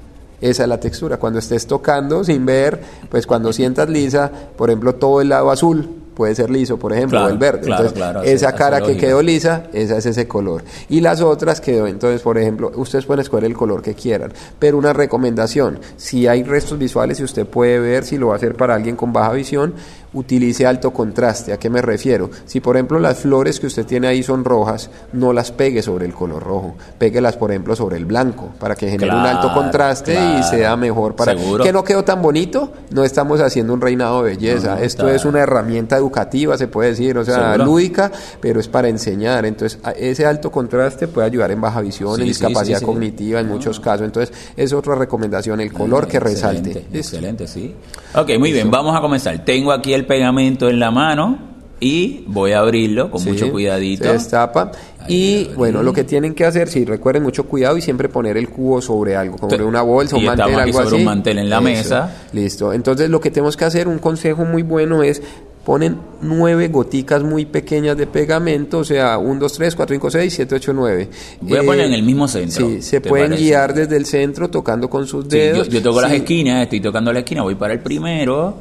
Esa 0.43 0.63
es 0.63 0.69
la 0.69 0.77
textura. 0.77 1.15
Cuando 1.15 1.39
estés 1.39 1.65
tocando 1.65 2.21
sin 2.21 2.45
ver, 2.45 2.81
pues 3.09 3.25
cuando 3.25 3.53
sientas 3.53 3.87
lisa, 3.87 4.29
por 4.57 4.69
ejemplo, 4.69 4.95
todo 4.95 5.21
el 5.21 5.29
lado 5.29 5.49
azul 5.49 6.02
puede 6.13 6.35
ser 6.35 6.49
liso, 6.49 6.77
por 6.77 6.93
ejemplo, 6.93 7.17
Claro, 7.19 7.27
o 7.27 7.31
el 7.31 7.37
verde. 7.37 7.61
claro, 7.61 7.83
Entonces, 7.83 7.93
claro, 7.97 8.21
esa 8.23 8.49
así 8.49 8.57
cara 8.57 8.81
que 8.81 8.97
quedó 8.97 9.21
lisa, 9.21 9.63
esa 9.73 9.97
es 9.97 10.05
ese 10.05 10.27
color. 10.27 10.63
Y 10.89 11.01
las 11.01 11.21
otras 11.21 11.61
quedó, 11.61 11.87
entonces, 11.87 12.21
por 12.21 12.37
ejemplo, 12.37 12.71
ustedes 12.75 13.05
pueden 13.05 13.21
escoger 13.21 13.45
el 13.45 13.53
color 13.55 13.81
que 13.81 13.93
quieran, 13.93 14.31
pero 14.59 14.77
una 14.77 14.93
recomendación, 14.93 15.79
si 15.97 16.27
hay 16.27 16.43
restos 16.43 16.77
visuales 16.77 17.19
y 17.19 17.23
usted 17.23 17.45
puede 17.45 17.79
ver 17.79 18.03
si 18.05 18.17
lo 18.17 18.27
va 18.27 18.33
a 18.33 18.37
hacer 18.37 18.55
para 18.55 18.75
alguien 18.75 18.95
con 18.95 19.11
baja 19.13 19.31
visión, 19.33 19.73
utilice 20.13 20.65
alto 20.67 20.91
contraste. 20.93 21.53
¿A 21.53 21.57
qué 21.57 21.69
me 21.69 21.81
refiero? 21.81 22.29
Si, 22.45 22.59
por 22.59 22.75
ejemplo, 22.75 22.99
las 22.99 23.17
flores 23.19 23.59
que 23.59 23.67
usted 23.67 23.85
tiene 23.85 24.07
ahí 24.07 24.21
son 24.21 24.45
rojas, 24.45 24.89
no 25.11 25.33
las 25.33 25.51
pegue 25.51 25.81
sobre 25.81 26.05
el 26.05 26.13
color 26.13 26.43
rojo, 26.43 26.75
péguelas, 26.99 27.35
por 27.35 27.49
ejemplo, 27.51 27.75
sobre 27.75 27.97
el 27.97 28.05
blanco, 28.05 28.49
para 28.59 28.75
que 28.75 28.89
genere 28.89 29.11
un 29.11 29.25
alto 29.25 29.51
contraste 29.53 30.13
y 30.13 30.43
sea 30.43 30.75
mejor 30.75 31.15
para... 31.15 31.35
Seguro. 31.35 31.63
¿Que 31.63 31.73
no 31.73 31.83
quedó 31.83 32.03
tan 32.03 32.21
bonito? 32.21 32.71
No 32.91 33.03
estamos 33.03 33.41
haciendo 33.41 33.73
un 33.73 33.81
reinado 33.81 34.21
de 34.23 34.31
belleza, 34.35 34.75
No, 34.75 34.81
esto 34.81 35.09
es 35.09 35.25
una 35.25 35.39
herramienta 35.39 35.97
educativa, 36.03 36.57
se 36.57 36.67
puede 36.67 36.89
decir, 36.91 37.17
o 37.17 37.25
sea, 37.25 37.35
Seguro. 37.53 37.65
lúdica, 37.65 38.11
pero 38.39 38.59
es 38.59 38.67
para 38.67 38.87
enseñar. 38.89 39.45
Entonces, 39.45 39.79
ese 39.97 40.25
alto 40.25 40.51
contraste 40.51 41.07
puede 41.07 41.27
ayudar 41.27 41.51
en 41.51 41.61
baja 41.61 41.81
visión, 41.81 42.15
Sí, 42.15 42.21
en 42.21 42.27
discapacidad 42.27 42.77
sí, 42.79 42.85
sí. 42.85 42.85
cognitiva 42.85 43.39
en 43.39 43.47
muchos 43.47 43.79
casos. 43.79 44.05
Entonces, 44.05 44.35
es 44.55 44.73
otra 44.73 44.95
recomendación, 44.95 45.59
el 45.61 45.73
color 45.73 46.07
que 46.07 46.19
resalte. 46.19 46.85
Excelente, 46.93 47.47
sí. 47.47 47.73
Ok, 48.15 48.31
muy 48.37 48.51
bien, 48.51 48.69
vamos 48.69 48.95
a 48.95 49.01
comenzar. 49.01 49.43
Tengo 49.45 49.71
aquí 49.71 49.93
el 49.93 50.05
pegamento 50.05 50.69
en 50.69 50.79
la 50.79 50.91
mano 50.91 51.53
y 51.79 52.23
voy 52.27 52.53
a 52.53 52.59
abrirlo 52.59 53.11
con 53.11 53.19
Sí, 53.19 53.29
mucho 53.31 53.51
cuidadito. 53.51 54.05
Se 54.05 54.13
destapa. 54.13 54.71
Ahí 55.01 55.49
Y 55.51 55.55
bueno, 55.55 55.83
lo 55.83 55.91
que 55.91 56.05
tienen 56.05 56.33
que 56.33 56.45
hacer, 56.45 56.69
sí, 56.69 56.85
recuerden 56.85 57.23
mucho 57.23 57.43
cuidado 57.45 57.75
y 57.75 57.81
siempre 57.81 58.07
poner 58.07 58.37
el 58.37 58.47
cubo 58.47 58.81
sobre 58.81 59.17
algo, 59.17 59.35
Te- 59.35 59.41
sobre 59.55 59.65
una 59.65 59.81
bolsa, 59.81 60.15
un 60.15 60.23
mantel, 60.23 60.55
algo 60.55 60.73
sobre 60.77 60.87
así. 60.87 60.95
un 60.95 61.03
mantel 61.03 61.39
en 61.39 61.49
la 61.49 61.57
Eso. 61.57 61.63
mesa. 61.63 62.15
Listo. 62.31 62.71
Entonces, 62.71 63.09
lo 63.09 63.19
que 63.19 63.31
tenemos 63.31 63.57
que 63.57 63.65
hacer, 63.65 63.89
un 63.89 63.99
consejo 63.99 64.45
muy 64.45 64.61
bueno 64.61 65.03
es 65.03 65.21
ponen 65.65 65.97
nueve 66.21 66.67
goticas 66.67 67.23
muy 67.23 67.45
pequeñas 67.45 67.95
de 67.97 68.05
pegamento, 68.07 68.79
o 68.79 68.83
sea, 68.83 69.17
1, 69.17 69.39
2, 69.39 69.53
3, 69.53 69.75
4, 69.75 69.95
5, 69.95 70.11
6, 70.11 70.33
7, 70.33 70.55
8, 70.55 70.73
9. 70.73 71.09
Voy 71.41 71.57
a 71.57 71.63
poner 71.63 71.85
en 71.85 71.93
el 71.93 72.03
mismo 72.03 72.27
centro. 72.27 72.67
Sí, 72.67 72.81
se 72.81 72.99
¿te 72.99 73.09
pueden 73.09 73.29
parece? 73.29 73.43
guiar 73.45 73.73
desde 73.73 73.95
el 73.97 74.05
centro 74.05 74.49
tocando 74.49 74.89
con 74.89 75.07
sus 75.07 75.23
Sí, 75.25 75.37
dedos. 75.37 75.67
yo, 75.67 75.73
yo 75.75 75.81
toco 75.83 76.01
las 76.01 76.11
Sí. 76.11 76.17
esquinas, 76.17 76.63
estoy 76.63 76.81
tocando 76.81 77.13
la 77.13 77.19
esquina, 77.19 77.43
voy 77.43 77.55
para 77.55 77.73
el 77.73 77.79
primero. 77.79 78.55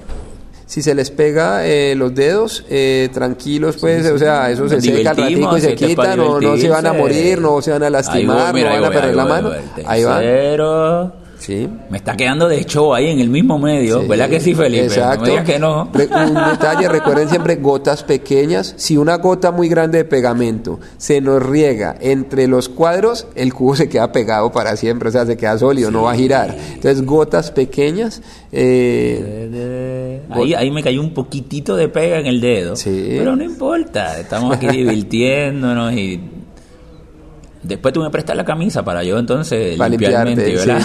Si 0.64 0.80
se 0.80 0.94
les 0.94 1.10
pega 1.10 1.66
eh, 1.66 1.94
los 1.94 2.14
dedos, 2.14 2.64
eh, 2.70 3.10
tranquilos, 3.12 3.76
pues, 3.78 4.06
o 4.10 4.16
sea, 4.18 4.50
eso 4.50 4.66
se 4.70 4.80
seca 4.80 5.10
al 5.10 5.16
ratico 5.18 5.58
y 5.58 5.60
se 5.60 5.74
quita, 5.74 6.16
no, 6.16 6.40
no 6.40 6.56
se 6.56 6.68
van 6.70 6.86
a 6.86 6.92
morir, 6.94 7.40
no 7.40 7.60
se 7.60 7.72
van 7.72 7.82
a 7.82 7.90
lastimar, 7.90 8.52
voy, 8.52 8.62
mira, 8.62 8.76
no 8.76 8.80
van 8.80 8.84
a 8.84 8.86
voy, 8.88 8.94
perder 8.96 9.10
ahí 9.10 9.16
la 9.16 9.22
voy, 9.24 9.32
mano. 9.32 9.48
voy, 9.50 9.84
Ahí 9.86 10.04
van. 10.04 10.22
Sí. 11.42 11.68
Me 11.90 11.96
está 11.98 12.16
quedando 12.16 12.46
de 12.48 12.64
show 12.64 12.94
ahí 12.94 13.08
en 13.08 13.18
el 13.18 13.28
mismo 13.28 13.58
medio, 13.58 14.00
Sí, 14.02 14.06
¿verdad 14.06 14.30
que 14.30 14.38
sí, 14.38 14.54
Felipe? 14.54 14.84
Exacto. 14.84 15.36
No 15.36 15.42
que 15.44 15.58
no. 15.58 15.82
Un 15.92 16.34
detalle, 16.50 16.88
recuerden 16.88 17.28
siempre 17.28 17.56
gotas 17.56 18.04
pequeñas. 18.04 18.74
Si 18.76 18.96
una 18.96 19.16
gota 19.16 19.50
muy 19.50 19.68
grande 19.68 19.98
de 19.98 20.04
pegamento 20.04 20.78
se 20.98 21.20
nos 21.20 21.42
riega 21.42 21.96
entre 22.00 22.46
los 22.46 22.68
cuadros, 22.68 23.26
el 23.34 23.52
cubo 23.52 23.74
se 23.74 23.88
queda 23.88 24.12
pegado 24.12 24.52
para 24.52 24.76
siempre, 24.76 25.08
o 25.08 25.12
sea, 25.12 25.26
se 25.26 25.36
queda 25.36 25.58
sólido, 25.58 25.90
no 25.90 26.02
va 26.02 26.12
a 26.12 26.16
girar. 26.16 26.56
Entonces, 26.74 27.04
gotas 27.04 27.50
pequeñas. 27.50 28.22
eh, 28.52 30.22
Ahí, 30.30 30.54
ahí 30.54 30.70
me 30.70 30.82
cayó 30.82 31.00
un 31.00 31.12
poquitito 31.12 31.74
de 31.76 31.88
pega 31.88 32.20
en 32.20 32.26
el 32.26 32.40
dedo. 32.40 32.74
Pero 32.84 33.34
no 33.34 33.42
importa, 33.42 34.18
estamos 34.20 34.54
aquí 34.56 34.68
divirtiéndonos 34.68 35.92
y... 35.94 36.20
Después 37.62 37.94
tú 37.94 38.00
me 38.02 38.10
prestas 38.10 38.36
la 38.36 38.44
camisa 38.44 38.84
para 38.84 39.04
yo 39.04 39.18
entonces 39.18 39.76
para 39.76 39.88
limpiarte. 39.88 40.58
sí, 40.58 40.66
¿verdad? 40.66 40.82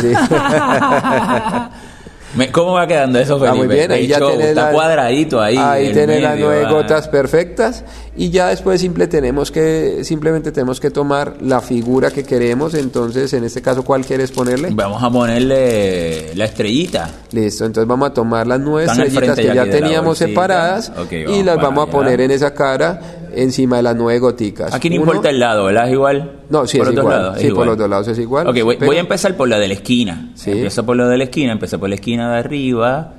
sí. 1.72 1.78
Me- 2.36 2.52
¿Cómo 2.52 2.74
va 2.74 2.86
quedando 2.86 3.20
eso, 3.20 3.40
Felipe? 3.40 3.56
Está 3.56 3.66
muy 3.66 3.76
bien, 3.76 3.92
ahí 3.92 4.02
El 4.04 4.08
ya 4.10 4.20
show, 4.20 4.32
tenés 4.32 4.48
está 4.50 4.66
la- 4.66 4.72
cuadradito 4.72 5.42
ahí. 5.42 5.56
Ahí 5.58 5.94
tenés 5.94 6.22
las 6.22 6.38
nueve 6.38 6.66
ah. 6.68 6.72
gotas 6.72 7.08
perfectas 7.08 7.86
y 8.18 8.30
ya 8.30 8.50
después 8.50 8.82
simple 8.82 9.08
tenemos 9.08 9.50
que 9.50 10.04
simplemente 10.04 10.52
tenemos 10.52 10.80
que 10.80 10.92
tomar 10.92 11.38
la 11.42 11.62
figura 11.62 12.12
que 12.12 12.24
queremos. 12.24 12.74
Entonces, 12.74 13.32
en 13.34 13.46
este 13.46 13.62
caso, 13.62 13.84
¿cuál 13.84 14.06
quieres 14.06 14.32
ponerle? 14.32 14.70
Vamos 14.72 15.02
a 15.02 15.10
ponerle 15.10 16.36
la 16.36 16.46
estrellita. 16.46 17.10
Listo, 17.32 17.66
entonces 17.66 17.88
vamos 17.88 18.10
a 18.10 18.14
tomar 18.14 18.46
las 18.46 18.60
nueve 18.60 18.88
Están 18.92 19.08
estrellitas 19.08 19.40
que 19.40 19.56
ya 19.56 19.66
teníamos 19.66 20.18
separadas 20.18 20.92
Ok, 20.98 21.12
y 21.12 21.44
las 21.44 21.56
vamos 21.58 21.88
a 21.88 21.92
poner 21.92 22.22
en 22.22 22.32
esa 22.32 22.54
cara 22.54 23.00
encima 23.44 23.78
de 23.78 23.84
las 23.84 23.96
nueve 23.96 24.20
goticas. 24.20 24.74
Aquí 24.74 24.90
no 24.90 24.96
Uno- 24.98 25.06
importa 25.06 25.30
el 25.30 25.40
lado, 25.40 25.66
¿verdad? 25.66 25.88
¿Es 25.88 25.94
igual? 25.94 26.32
No, 26.50 26.68
sí, 26.68 26.78
por 26.78 26.88
es 26.90 26.94
los 26.94 26.96
dos 26.96 27.04
igual. 27.04 27.22
lados, 27.24 27.36
es 27.38 27.42
Sí, 27.44 27.52
por 27.52 27.66
los 27.68 27.78
dos 27.78 27.90
lados 27.90 28.08
es 28.10 28.20
igual, 28.20 28.48
Ok, 28.48 28.64
voy, 28.64 28.76
pero- 28.78 28.90
voy 28.90 28.98
a 28.98 29.02
empezar 29.02 29.36
por 29.38 29.48
la 29.50 29.60
de 29.60 29.68
la 29.68 29.74
esquina. 29.76 30.32
Sí. 30.36 30.52
Empiezo 30.52 30.86
por 30.86 30.96
la 30.98 31.08
de 31.08 31.18
la 31.18 31.24
esquina, 31.26 31.52
empecé 31.54 31.78
por 31.78 31.90
la 31.90 31.96
esquina 31.96 32.32
de 32.34 32.40
arriba. 32.40 33.14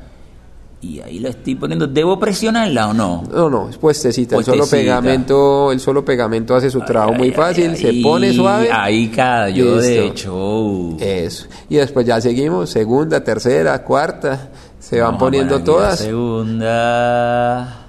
Y 0.80 1.00
ahí 1.00 1.18
la 1.18 1.30
estoy 1.30 1.56
poniendo. 1.56 1.88
¿Debo 1.88 2.20
presionarla 2.20 2.86
o 2.90 2.94
no? 2.94 3.24
No, 3.34 3.50
no, 3.50 3.68
es 3.68 3.76
puestecita. 3.78 4.36
El 4.36 4.44
solo 4.44 4.64
pegamento, 4.64 5.72
el 5.72 5.80
solo 5.80 6.04
pegamento 6.04 6.54
hace 6.54 6.70
su 6.70 6.80
trabajo 6.82 7.14
muy 7.14 7.32
fácil, 7.32 7.70
ay, 7.70 7.76
se 7.76 7.88
ay, 7.88 8.00
pone 8.00 8.32
suave. 8.32 8.68
Ahí 8.72 9.08
cayó 9.08 9.76
de 9.78 10.06
hecho. 10.06 10.96
Eso. 11.00 11.46
Y 11.68 11.76
después 11.78 12.06
ya 12.06 12.20
seguimos, 12.20 12.70
segunda, 12.70 13.24
tercera, 13.24 13.82
cuarta, 13.82 14.50
se 14.78 15.00
van 15.00 15.06
Vamos 15.08 15.18
poniendo 15.20 15.60
todas. 15.64 15.98
segunda. 15.98 17.86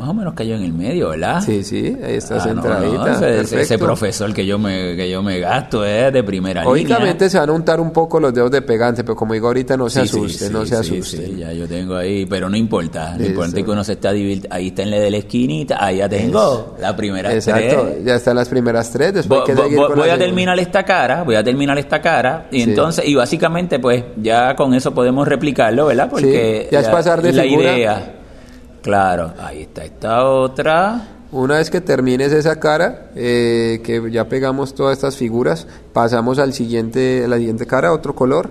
Más 0.00 0.08
o 0.08 0.14
menos 0.14 0.32
cayó 0.32 0.54
en 0.56 0.62
el 0.62 0.72
medio, 0.72 1.10
¿verdad? 1.10 1.42
Sí, 1.44 1.62
sí, 1.62 1.94
ahí 2.02 2.14
está 2.14 2.36
Ah, 2.36 2.38
no, 2.38 2.44
centradita. 2.62 3.20
no, 3.20 3.26
ese, 3.26 3.60
ese- 3.60 3.78
profesor 3.78 4.32
que 4.32 4.46
yo 4.46 4.58
me 4.58 4.96
que 4.96 5.10
yo 5.10 5.22
me 5.22 5.38
gasto 5.40 5.84
es 5.84 6.10
de 6.10 6.22
primera 6.24 6.62
línea. 6.62 6.72
Lógicamente 6.74 7.28
se 7.28 7.38
van 7.38 7.50
a 7.50 7.52
untar 7.52 7.80
un 7.80 7.90
poco 7.92 8.18
los 8.18 8.32
dedos 8.32 8.50
de 8.50 8.62
pegante, 8.62 9.04
pero 9.04 9.14
como 9.14 9.34
digo 9.34 9.48
ahorita, 9.48 9.76
no 9.76 9.90
se 9.90 10.00
Sí, 10.06 10.16
asusten, 10.16 10.48
sí, 10.48 10.52
no 10.54 10.64
se 10.64 10.82
sí, 10.82 10.94
asusten. 10.96 11.26
sí, 11.26 11.36
ya 11.38 11.52
yo 11.52 11.68
tengo 11.68 11.96
ahí, 11.96 12.24
pero 12.24 12.48
no 12.48 12.56
importa. 12.56 13.14
Lo 13.18 13.26
importante 13.26 13.60
es 13.60 13.66
que 13.66 13.70
uno 13.72 13.84
se 13.84 13.92
está 13.92 14.10
divirtiendo. 14.12 14.56
Ahí 14.56 14.68
está 14.68 14.82
en 14.84 14.90
la 14.90 14.98
de 14.98 15.10
la 15.10 15.16
esquinita, 15.18 15.84
ahí 15.84 15.98
ya 15.98 16.08
tengo 16.08 16.76
la 16.80 16.96
primera 16.96 17.34
Exacto, 17.34 17.82
tres. 17.90 18.04
ya 18.04 18.14
están 18.14 18.36
las 18.36 18.48
primeras 18.48 18.90
tres, 18.90 19.12
después 19.12 19.42
voy 19.54 20.08
la 20.08 20.14
a 20.14 20.18
terminar 20.18 20.58
esta 20.58 20.82
cara, 20.84 21.22
voy 21.24 21.34
a 21.34 21.44
terminar 21.44 21.78
esta 21.78 22.00
cara 22.00 22.46
y 22.50 22.62
entonces 22.62 23.06
y 23.06 23.14
básicamente 23.14 23.78
pues 23.78 24.02
ya 24.16 24.56
con 24.56 24.72
eso 24.72 24.94
podemos 24.94 25.28
replicarlo, 25.28 25.86
¿verdad? 25.86 26.08
Porque 26.10 26.68
ya 26.72 26.80
es 26.80 26.88
pasar 26.88 27.20
de 27.20 27.32
la 27.32 27.42
figura. 27.42 27.76
idea. 27.76 28.14
Claro, 28.82 29.34
ahí 29.38 29.62
está 29.62 29.84
esta 29.84 30.24
otra. 30.26 31.08
Una 31.32 31.58
vez 31.58 31.70
que 31.70 31.80
termines 31.80 32.32
esa 32.32 32.58
cara, 32.58 33.10
eh, 33.14 33.80
que 33.84 34.10
ya 34.10 34.28
pegamos 34.28 34.74
todas 34.74 34.96
estas 34.96 35.16
figuras, 35.16 35.66
pasamos 35.92 36.38
al 36.40 36.52
siguiente, 36.52 37.24
a 37.24 37.28
la 37.28 37.36
siguiente 37.36 37.66
cara, 37.66 37.92
otro 37.92 38.16
color, 38.16 38.50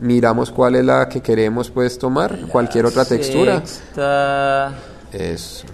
miramos 0.00 0.50
cuál 0.50 0.74
es 0.74 0.84
la 0.84 1.08
que 1.08 1.20
queremos 1.20 1.70
pues 1.70 1.98
tomar, 1.98 2.48
cualquier 2.48 2.86
otra 2.86 3.04
textura. 3.04 3.64
Sexta. 3.64 4.72
Eso. 5.12 5.66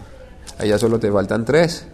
Ahí 0.58 0.68
ya 0.68 0.78
solo 0.78 0.98
te 0.98 1.10
faltan 1.10 1.44
tres. 1.44 1.86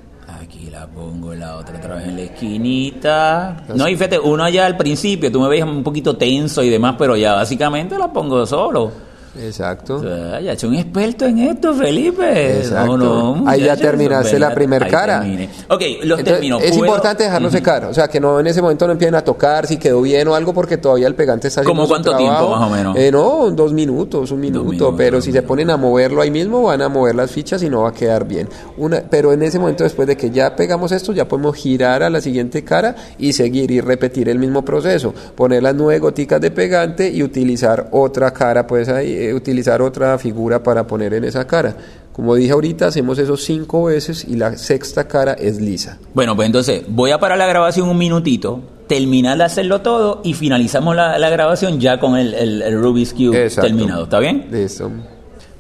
Aquí 0.42 0.70
la 0.70 0.86
pongo 0.88 1.34
la 1.34 1.56
otra 1.56 1.78
otra 1.78 1.94
vez 1.96 2.08
en 2.08 2.16
la 2.16 2.22
esquinita. 2.22 3.64
No, 3.74 3.88
y 3.88 3.94
fíjate, 3.94 4.18
uno 4.18 4.42
allá 4.42 4.66
al 4.66 4.76
principio, 4.76 5.30
tú 5.30 5.40
me 5.40 5.48
veías 5.48 5.68
un 5.68 5.84
poquito 5.84 6.16
tenso 6.16 6.64
y 6.64 6.68
demás, 6.68 6.96
pero 6.98 7.16
ya 7.16 7.34
básicamente 7.34 7.96
la 7.96 8.12
pongo 8.12 8.44
solo. 8.44 8.90
Exacto. 9.40 9.96
O 9.96 10.02
sea, 10.02 10.40
ya 10.40 10.58
soy 10.58 10.70
un 10.70 10.74
experto 10.76 11.24
en 11.26 11.38
esto, 11.38 11.74
Felipe. 11.74 12.58
Exacto. 12.58 12.96
No, 12.96 13.36
no, 13.36 13.48
Ahí 13.48 13.62
ya 13.62 13.76
terminaste 13.76 14.38
la 14.38 14.46
¿verdad? 14.48 14.54
primer 14.54 14.84
Ahí 14.84 14.90
cara. 14.90 15.20
terminé. 15.20 15.48
Ok, 15.68 15.82
los 16.04 16.22
termino. 16.24 16.58
es 16.58 16.76
importante 16.76 17.24
dejarlo 17.24 17.50
secar, 17.50 17.84
o 17.84 17.94
sea, 17.94 18.08
que 18.08 18.20
no 18.20 18.40
en 18.40 18.46
ese 18.46 18.60
momento 18.62 18.86
no 18.86 18.92
empiecen 18.92 19.14
a 19.14 19.22
tocar 19.22 19.66
si 19.66 19.76
quedó 19.76 20.02
bien 20.02 20.26
o 20.28 20.34
algo, 20.34 20.52
porque 20.52 20.76
todavía 20.78 21.06
el 21.06 21.14
pegante 21.14 21.48
está 21.48 21.60
haciendo 21.60 21.70
¿Cómo 21.72 21.82
su 21.84 21.88
cuánto 21.90 22.16
tiempo, 22.16 22.34
trabajo. 22.36 22.56
más 22.60 22.68
o 22.70 22.74
menos? 22.74 22.96
Eh, 22.96 23.10
no, 23.12 23.50
dos 23.50 23.72
minutos, 23.72 24.30
un 24.30 24.40
minuto, 24.40 24.64
minutos, 24.64 24.94
pero 24.96 25.20
si 25.20 25.32
se 25.32 25.42
ponen 25.42 25.70
a 25.70 25.76
moverlo 25.76 26.20
ahí 26.22 26.30
mismo, 26.30 26.62
van 26.62 26.82
a 26.82 26.88
mover 26.88 27.14
las 27.14 27.30
fichas 27.30 27.62
y 27.62 27.70
no 27.70 27.82
va 27.82 27.90
a 27.90 27.94
quedar 27.94 28.26
bien. 28.26 28.48
Una, 28.76 29.02
pero 29.08 29.32
en 29.32 29.42
ese 29.42 29.58
momento, 29.58 29.84
después 29.84 30.08
de 30.08 30.16
que 30.16 30.30
ya 30.30 30.54
pegamos 30.56 30.92
esto, 30.92 31.12
ya 31.12 31.26
podemos 31.28 31.56
girar 31.56 32.02
a 32.02 32.10
la 32.10 32.20
siguiente 32.20 32.64
cara 32.64 32.94
y 33.18 33.32
seguir 33.32 33.70
y 33.70 33.80
repetir 33.80 34.28
el 34.28 34.38
mismo 34.38 34.64
proceso, 34.64 35.14
poner 35.34 35.62
las 35.62 35.74
nueve 35.74 35.98
goticas 36.00 36.40
de 36.40 36.50
pegante 36.50 37.08
y 37.10 37.22
utilizar 37.22 37.88
otra 37.92 38.32
cara, 38.32 38.66
pues 38.66 38.88
ahí, 38.88 39.27
eh, 39.28 39.34
utilizar 39.34 39.82
otra 39.82 40.18
figura 40.18 40.62
para 40.62 40.86
poner 40.86 41.14
en 41.14 41.24
esa 41.24 41.46
cara. 41.46 41.76
Como 42.12 42.34
dije 42.34 42.50
ahorita, 42.52 42.86
hacemos 42.88 43.18
eso 43.18 43.36
cinco 43.36 43.84
veces 43.84 44.24
y 44.28 44.34
la 44.36 44.56
sexta 44.56 45.06
cara 45.06 45.34
es 45.34 45.60
lisa. 45.60 45.98
Bueno, 46.14 46.34
pues 46.34 46.46
entonces 46.46 46.82
voy 46.88 47.12
a 47.12 47.18
parar 47.20 47.38
la 47.38 47.46
grabación 47.46 47.88
un 47.88 47.96
minutito, 47.98 48.60
terminar 48.88 49.38
de 49.38 49.44
hacerlo 49.44 49.82
todo 49.82 50.20
y 50.24 50.34
finalizamos 50.34 50.96
la, 50.96 51.16
la 51.18 51.30
grabación 51.30 51.78
ya 51.78 52.00
con 52.00 52.16
el, 52.16 52.34
el- 52.34 52.62
el 52.62 52.80
Rubik's 52.80 53.12
Cube 53.12 53.44
Exacto. 53.44 53.68
terminado. 53.68 54.04
¿Está 54.04 54.18
bien? 54.18 54.48
Listo. 54.50 54.90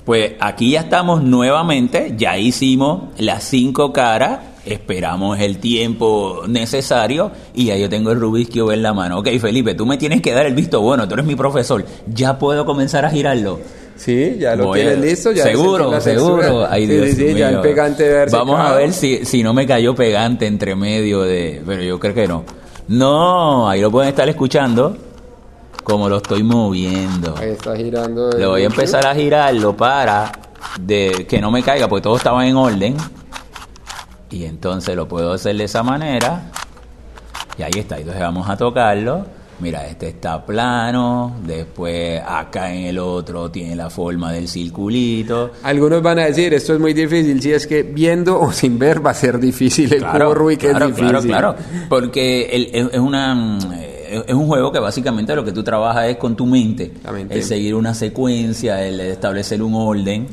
Pues 0.04 0.32
aquí 0.40 0.70
ya 0.72 0.80
estamos 0.80 1.22
nuevamente, 1.22 2.14
ya 2.16 2.38
hicimos 2.38 3.02
las 3.18 3.44
cinco 3.44 3.92
caras, 3.92 4.38
esperamos 4.72 5.38
el 5.40 5.58
tiempo 5.58 6.42
necesario 6.48 7.30
y 7.54 7.66
ya 7.66 7.76
yo 7.76 7.88
tengo 7.88 8.10
el 8.12 8.20
Rubik's 8.20 8.50
Cube 8.54 8.74
en 8.74 8.82
la 8.82 8.92
mano. 8.94 9.18
Ok, 9.18 9.28
Felipe, 9.40 9.74
tú 9.74 9.86
me 9.86 9.96
tienes 9.98 10.20
que 10.22 10.32
dar 10.32 10.46
el 10.46 10.54
visto 10.54 10.80
bueno, 10.80 11.06
tú 11.08 11.14
eres 11.14 11.26
mi 11.26 11.36
profesor, 11.36 11.84
ya 12.12 12.38
puedo 12.38 12.64
comenzar 12.64 13.04
a 13.04 13.10
girarlo. 13.10 13.60
Sí, 13.96 14.36
ya 14.38 14.54
lo 14.54 14.66
Voy 14.66 14.80
a- 14.80 14.84
tienes 14.84 15.00
listo. 15.00 15.32
Ya 15.32 15.42
seguro, 15.42 16.00
seguro. 16.00 16.66
Ay, 16.70 16.86
Sí, 16.86 16.92
Dios 16.92 17.06
sí, 17.08 17.14
sí, 17.16 17.34
ya 17.34 17.48
el 17.50 17.60
pegante 17.60 18.26
Vamos 18.26 18.60
a 18.60 18.72
ver 18.74 18.92
si, 18.92 19.24
si 19.24 19.42
no 19.42 19.52
me 19.52 19.66
cayó 19.66 19.92
pegante 19.94 20.46
entre 20.46 20.76
medio 20.76 21.22
de... 21.22 21.60
Pero 21.66 21.82
yo 21.82 21.98
creo 21.98 22.14
que 22.14 22.28
no. 22.28 22.44
No, 22.86 23.68
ahí 23.68 23.80
lo 23.80 23.90
pueden 23.90 24.10
estar 24.10 24.28
escuchando 24.28 24.96
como 25.82 26.08
lo 26.08 26.18
estoy 26.18 26.42
moviendo. 26.44 27.34
Ahí 27.38 27.50
está 27.50 27.74
girando. 27.76 28.30
Le 28.30 28.46
voy 28.46 28.62
a 28.62 28.66
empezar 28.66 29.04
a 29.06 29.14
girarlo 29.14 29.76
para 29.76 30.30
de 30.80 31.26
que 31.28 31.40
no 31.40 31.50
me 31.50 31.62
caiga, 31.62 31.88
porque 31.88 32.02
todo 32.04 32.16
estaba 32.16 32.46
en 32.46 32.56
orden. 32.56 32.96
Y 34.30 34.44
entonces 34.44 34.94
lo 34.94 35.08
puedo 35.08 35.32
hacer 35.32 35.56
de 35.56 35.64
esa 35.64 35.82
manera. 35.82 36.50
Y 37.56 37.62
ahí 37.62 37.72
está. 37.76 37.98
Entonces 37.98 38.22
vamos 38.22 38.48
a 38.48 38.56
tocarlo. 38.56 39.26
Mira, 39.60 39.88
este 39.88 40.08
está 40.08 40.44
plano. 40.46 41.36
Después 41.44 42.22
acá 42.24 42.72
en 42.72 42.84
el 42.84 42.98
otro 42.98 43.50
tiene 43.50 43.74
la 43.74 43.90
forma 43.90 44.32
del 44.32 44.46
circulito. 44.46 45.52
Algunos 45.64 46.00
van 46.00 46.20
a 46.20 46.26
decir, 46.26 46.54
esto 46.54 46.74
es 46.74 46.80
muy 46.80 46.94
difícil. 46.94 47.42
Si 47.42 47.52
es 47.52 47.66
que 47.66 47.82
viendo 47.82 48.40
o 48.40 48.52
sin 48.52 48.78
ver 48.78 49.04
va 49.04 49.10
a 49.10 49.14
ser 49.14 49.40
difícil. 49.40 49.92
El 49.92 50.04
cubo 50.04 50.34
Rubik 50.34 50.60
claro, 50.60 50.86
es 50.86 50.96
difícil. 50.96 51.08
claro, 51.08 51.56
claro. 51.56 51.56
Porque 51.88 52.70
es, 52.72 52.98
una 52.98 53.58
eh, 53.74 54.22
es 54.28 54.34
un 54.34 54.46
juego 54.46 54.70
que 54.70 54.78
básicamente 54.78 55.34
lo 55.34 55.44
que 55.44 55.52
tú 55.52 55.64
trabajas 55.64 56.06
es 56.06 56.16
con 56.18 56.36
tu 56.36 56.46
mente, 56.46 56.92
mente. 57.12 57.34
el 57.34 57.42
seguir 57.42 57.74
una 57.74 57.94
secuencia, 57.94 58.86
el 58.86 59.00
establecer 59.00 59.60
un 59.60 59.74
orden. 59.74 60.28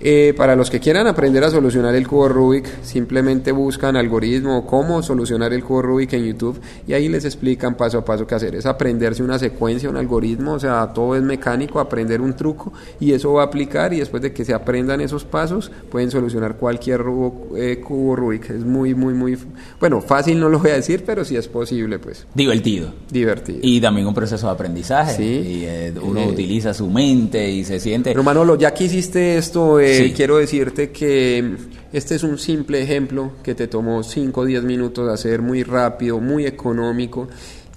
Eh, 0.00 0.32
para 0.36 0.54
los 0.54 0.70
que 0.70 0.78
quieran 0.78 1.08
aprender 1.08 1.42
a 1.42 1.50
solucionar 1.50 1.94
el 1.94 2.06
cubo 2.06 2.28
Rubik, 2.28 2.82
simplemente 2.82 3.50
buscan 3.50 3.96
algoritmo, 3.96 4.64
cómo 4.64 5.02
solucionar 5.02 5.52
el 5.52 5.64
cubo 5.64 5.82
Rubik 5.82 6.12
en 6.12 6.24
YouTube 6.24 6.60
y 6.86 6.92
ahí 6.92 7.08
les 7.08 7.24
explican 7.24 7.76
paso 7.76 7.98
a 7.98 8.04
paso 8.04 8.26
qué 8.26 8.36
hacer. 8.36 8.54
Es 8.54 8.66
aprenderse 8.66 9.22
una 9.22 9.38
secuencia, 9.38 9.90
un 9.90 9.96
algoritmo, 9.96 10.52
o 10.52 10.60
sea, 10.60 10.92
todo 10.94 11.16
es 11.16 11.22
mecánico, 11.22 11.80
aprender 11.80 12.20
un 12.20 12.36
truco 12.36 12.72
y 13.00 13.12
eso 13.12 13.32
va 13.32 13.42
a 13.42 13.46
aplicar 13.46 13.92
y 13.92 13.98
después 13.98 14.22
de 14.22 14.32
que 14.32 14.44
se 14.44 14.54
aprendan 14.54 15.00
esos 15.00 15.24
pasos 15.24 15.70
pueden 15.90 16.10
solucionar 16.10 16.56
cualquier 16.56 17.02
eh, 17.56 17.80
cubo 17.80 18.14
Rubik. 18.14 18.50
Es 18.50 18.64
muy, 18.64 18.94
muy, 18.94 19.14
muy, 19.14 19.36
bueno, 19.80 20.00
fácil 20.00 20.38
no 20.38 20.48
lo 20.48 20.60
voy 20.60 20.70
a 20.70 20.74
decir, 20.74 21.02
pero 21.04 21.24
sí 21.24 21.36
es 21.36 21.48
posible, 21.48 21.98
pues. 21.98 22.24
Divertido. 22.34 22.92
Divertido. 23.10 23.58
Y 23.62 23.80
también 23.80 24.06
un 24.06 24.14
proceso 24.14 24.46
de 24.46 24.52
aprendizaje. 24.52 25.16
Sí. 25.16 25.24
Y 25.24 25.64
eh, 25.64 25.92
uno 26.00 26.24
utiliza 26.26 26.72
su 26.72 26.88
mente 26.88 27.50
y 27.50 27.64
se 27.64 27.80
siente... 27.80 28.10
Pero 28.10 28.22
Manolo, 28.22 28.56
ya 28.56 28.72
que 28.72 28.84
hiciste 28.84 29.36
esto, 29.36 29.80
eh, 29.88 30.12
quiero 30.14 30.38
decirte 30.38 30.90
que 30.90 31.56
este 31.92 32.14
es 32.14 32.22
un 32.22 32.38
simple 32.38 32.82
ejemplo 32.82 33.32
que 33.42 33.54
te 33.54 33.66
tomó 33.66 34.02
5 34.02 34.40
o 34.40 34.44
10 34.44 34.62
minutos 34.62 35.06
de 35.06 35.12
hacer 35.14 35.40
muy 35.40 35.62
rápido, 35.62 36.20
muy 36.20 36.46
económico 36.46 37.28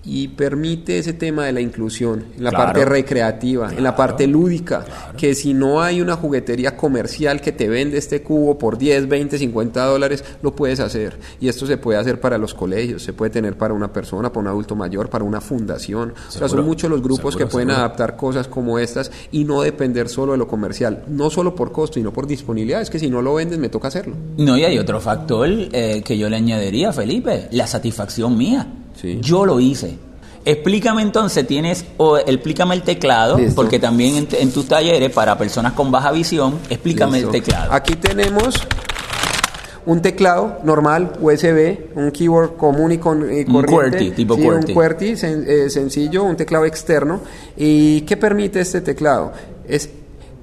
y 0.03 0.29
permite 0.29 0.97
ese 0.97 1.13
tema 1.13 1.45
de 1.45 1.51
la 1.51 1.61
inclusión 1.61 2.25
en 2.35 2.43
la 2.43 2.51
parte 2.51 2.85
recreativa, 2.85 3.71
en 3.71 3.83
la 3.83 3.95
parte 3.95 4.25
lúdica, 4.25 4.83
que 5.15 5.35
si 5.35 5.53
no 5.53 5.81
hay 5.81 6.01
una 6.01 6.15
juguetería 6.15 6.75
comercial 6.75 7.39
que 7.39 7.51
te 7.51 7.69
vende 7.69 7.97
este 7.97 8.23
cubo 8.23 8.57
por 8.57 8.77
10, 8.77 9.07
20, 9.07 9.37
50 9.37 9.85
dólares, 9.85 10.23
lo 10.41 10.55
puedes 10.55 10.79
hacer. 10.79 11.19
Y 11.39 11.47
esto 11.49 11.67
se 11.67 11.77
puede 11.77 11.99
hacer 11.99 12.19
para 12.19 12.37
los 12.37 12.53
colegios, 12.53 13.03
se 13.03 13.13
puede 13.13 13.31
tener 13.31 13.57
para 13.57 13.73
una 13.73 13.93
persona, 13.93 14.29
para 14.29 14.41
un 14.41 14.47
adulto 14.47 14.75
mayor, 14.75 15.09
para 15.09 15.23
una 15.23 15.39
fundación. 15.39 16.13
o 16.27 16.31
sea, 16.31 16.47
son 16.47 16.65
muchos 16.65 16.89
los 16.89 17.01
grupos 17.01 17.35
que 17.35 17.45
pueden 17.45 17.71
adaptar 17.71 18.15
cosas 18.15 18.47
como 18.47 18.79
estas 18.79 19.11
y 19.31 19.43
no 19.43 19.61
depender 19.61 20.09
solo 20.09 20.31
de 20.31 20.39
lo 20.39 20.47
comercial, 20.47 21.03
no 21.07 21.29
solo 21.29 21.53
por 21.53 21.71
costo, 21.71 21.95
sino 21.95 22.11
por 22.11 22.25
disponibilidad. 22.25 22.81
Es 22.81 22.89
que 22.89 22.99
si 22.99 23.09
no 23.09 23.21
lo 23.21 23.35
vendes, 23.35 23.59
me 23.59 23.69
toca 23.69 23.89
hacerlo. 23.89 24.15
No, 24.37 24.57
y 24.57 24.63
hay 24.63 24.79
otro 24.79 24.99
factor 24.99 25.47
eh, 25.49 26.01
que 26.03 26.17
yo 26.17 26.29
le 26.29 26.37
añadiría, 26.37 26.91
Felipe, 26.91 27.47
la 27.51 27.67
satisfacción 27.67 28.37
mía. 28.37 28.67
Yo 29.21 29.45
lo 29.45 29.59
hice. 29.59 29.97
Explícame 30.43 31.03
entonces, 31.03 31.45
tienes, 31.45 31.85
o 31.97 32.17
explícame 32.17 32.73
el 32.73 32.81
teclado, 32.81 33.37
porque 33.55 33.77
también 33.77 34.27
en, 34.31 34.51
tus 34.51 34.67
talleres 34.67 35.11
para 35.11 35.37
personas 35.37 35.73
con 35.73 35.91
baja 35.91 36.11
visión, 36.11 36.57
explícame 36.69 37.19
el 37.19 37.29
teclado. 37.29 37.71
Aquí 37.71 37.95
tenemos 37.95 38.67
un 39.85 40.01
teclado 40.01 40.59
normal, 40.63 41.13
USB, 41.19 41.95
un 41.95 42.11
keyboard 42.11 42.55
común 42.55 42.91
y, 42.91 42.97
con, 42.97 43.19
corriente. 43.19 43.51
Un 43.51 43.65
QWERTY, 43.65 44.11
tipo 44.11 44.35
Un 44.35 44.63
QWERTY 44.63 45.15
eh, 45.21 45.69
sencillo, 45.69 46.23
un 46.23 46.35
teclado 46.35 46.65
externo. 46.65 47.21
¿Y 47.55 48.01
qué 48.01 48.17
permite 48.17 48.61
este 48.61 48.81
teclado? 48.81 49.33
Es 49.67 49.89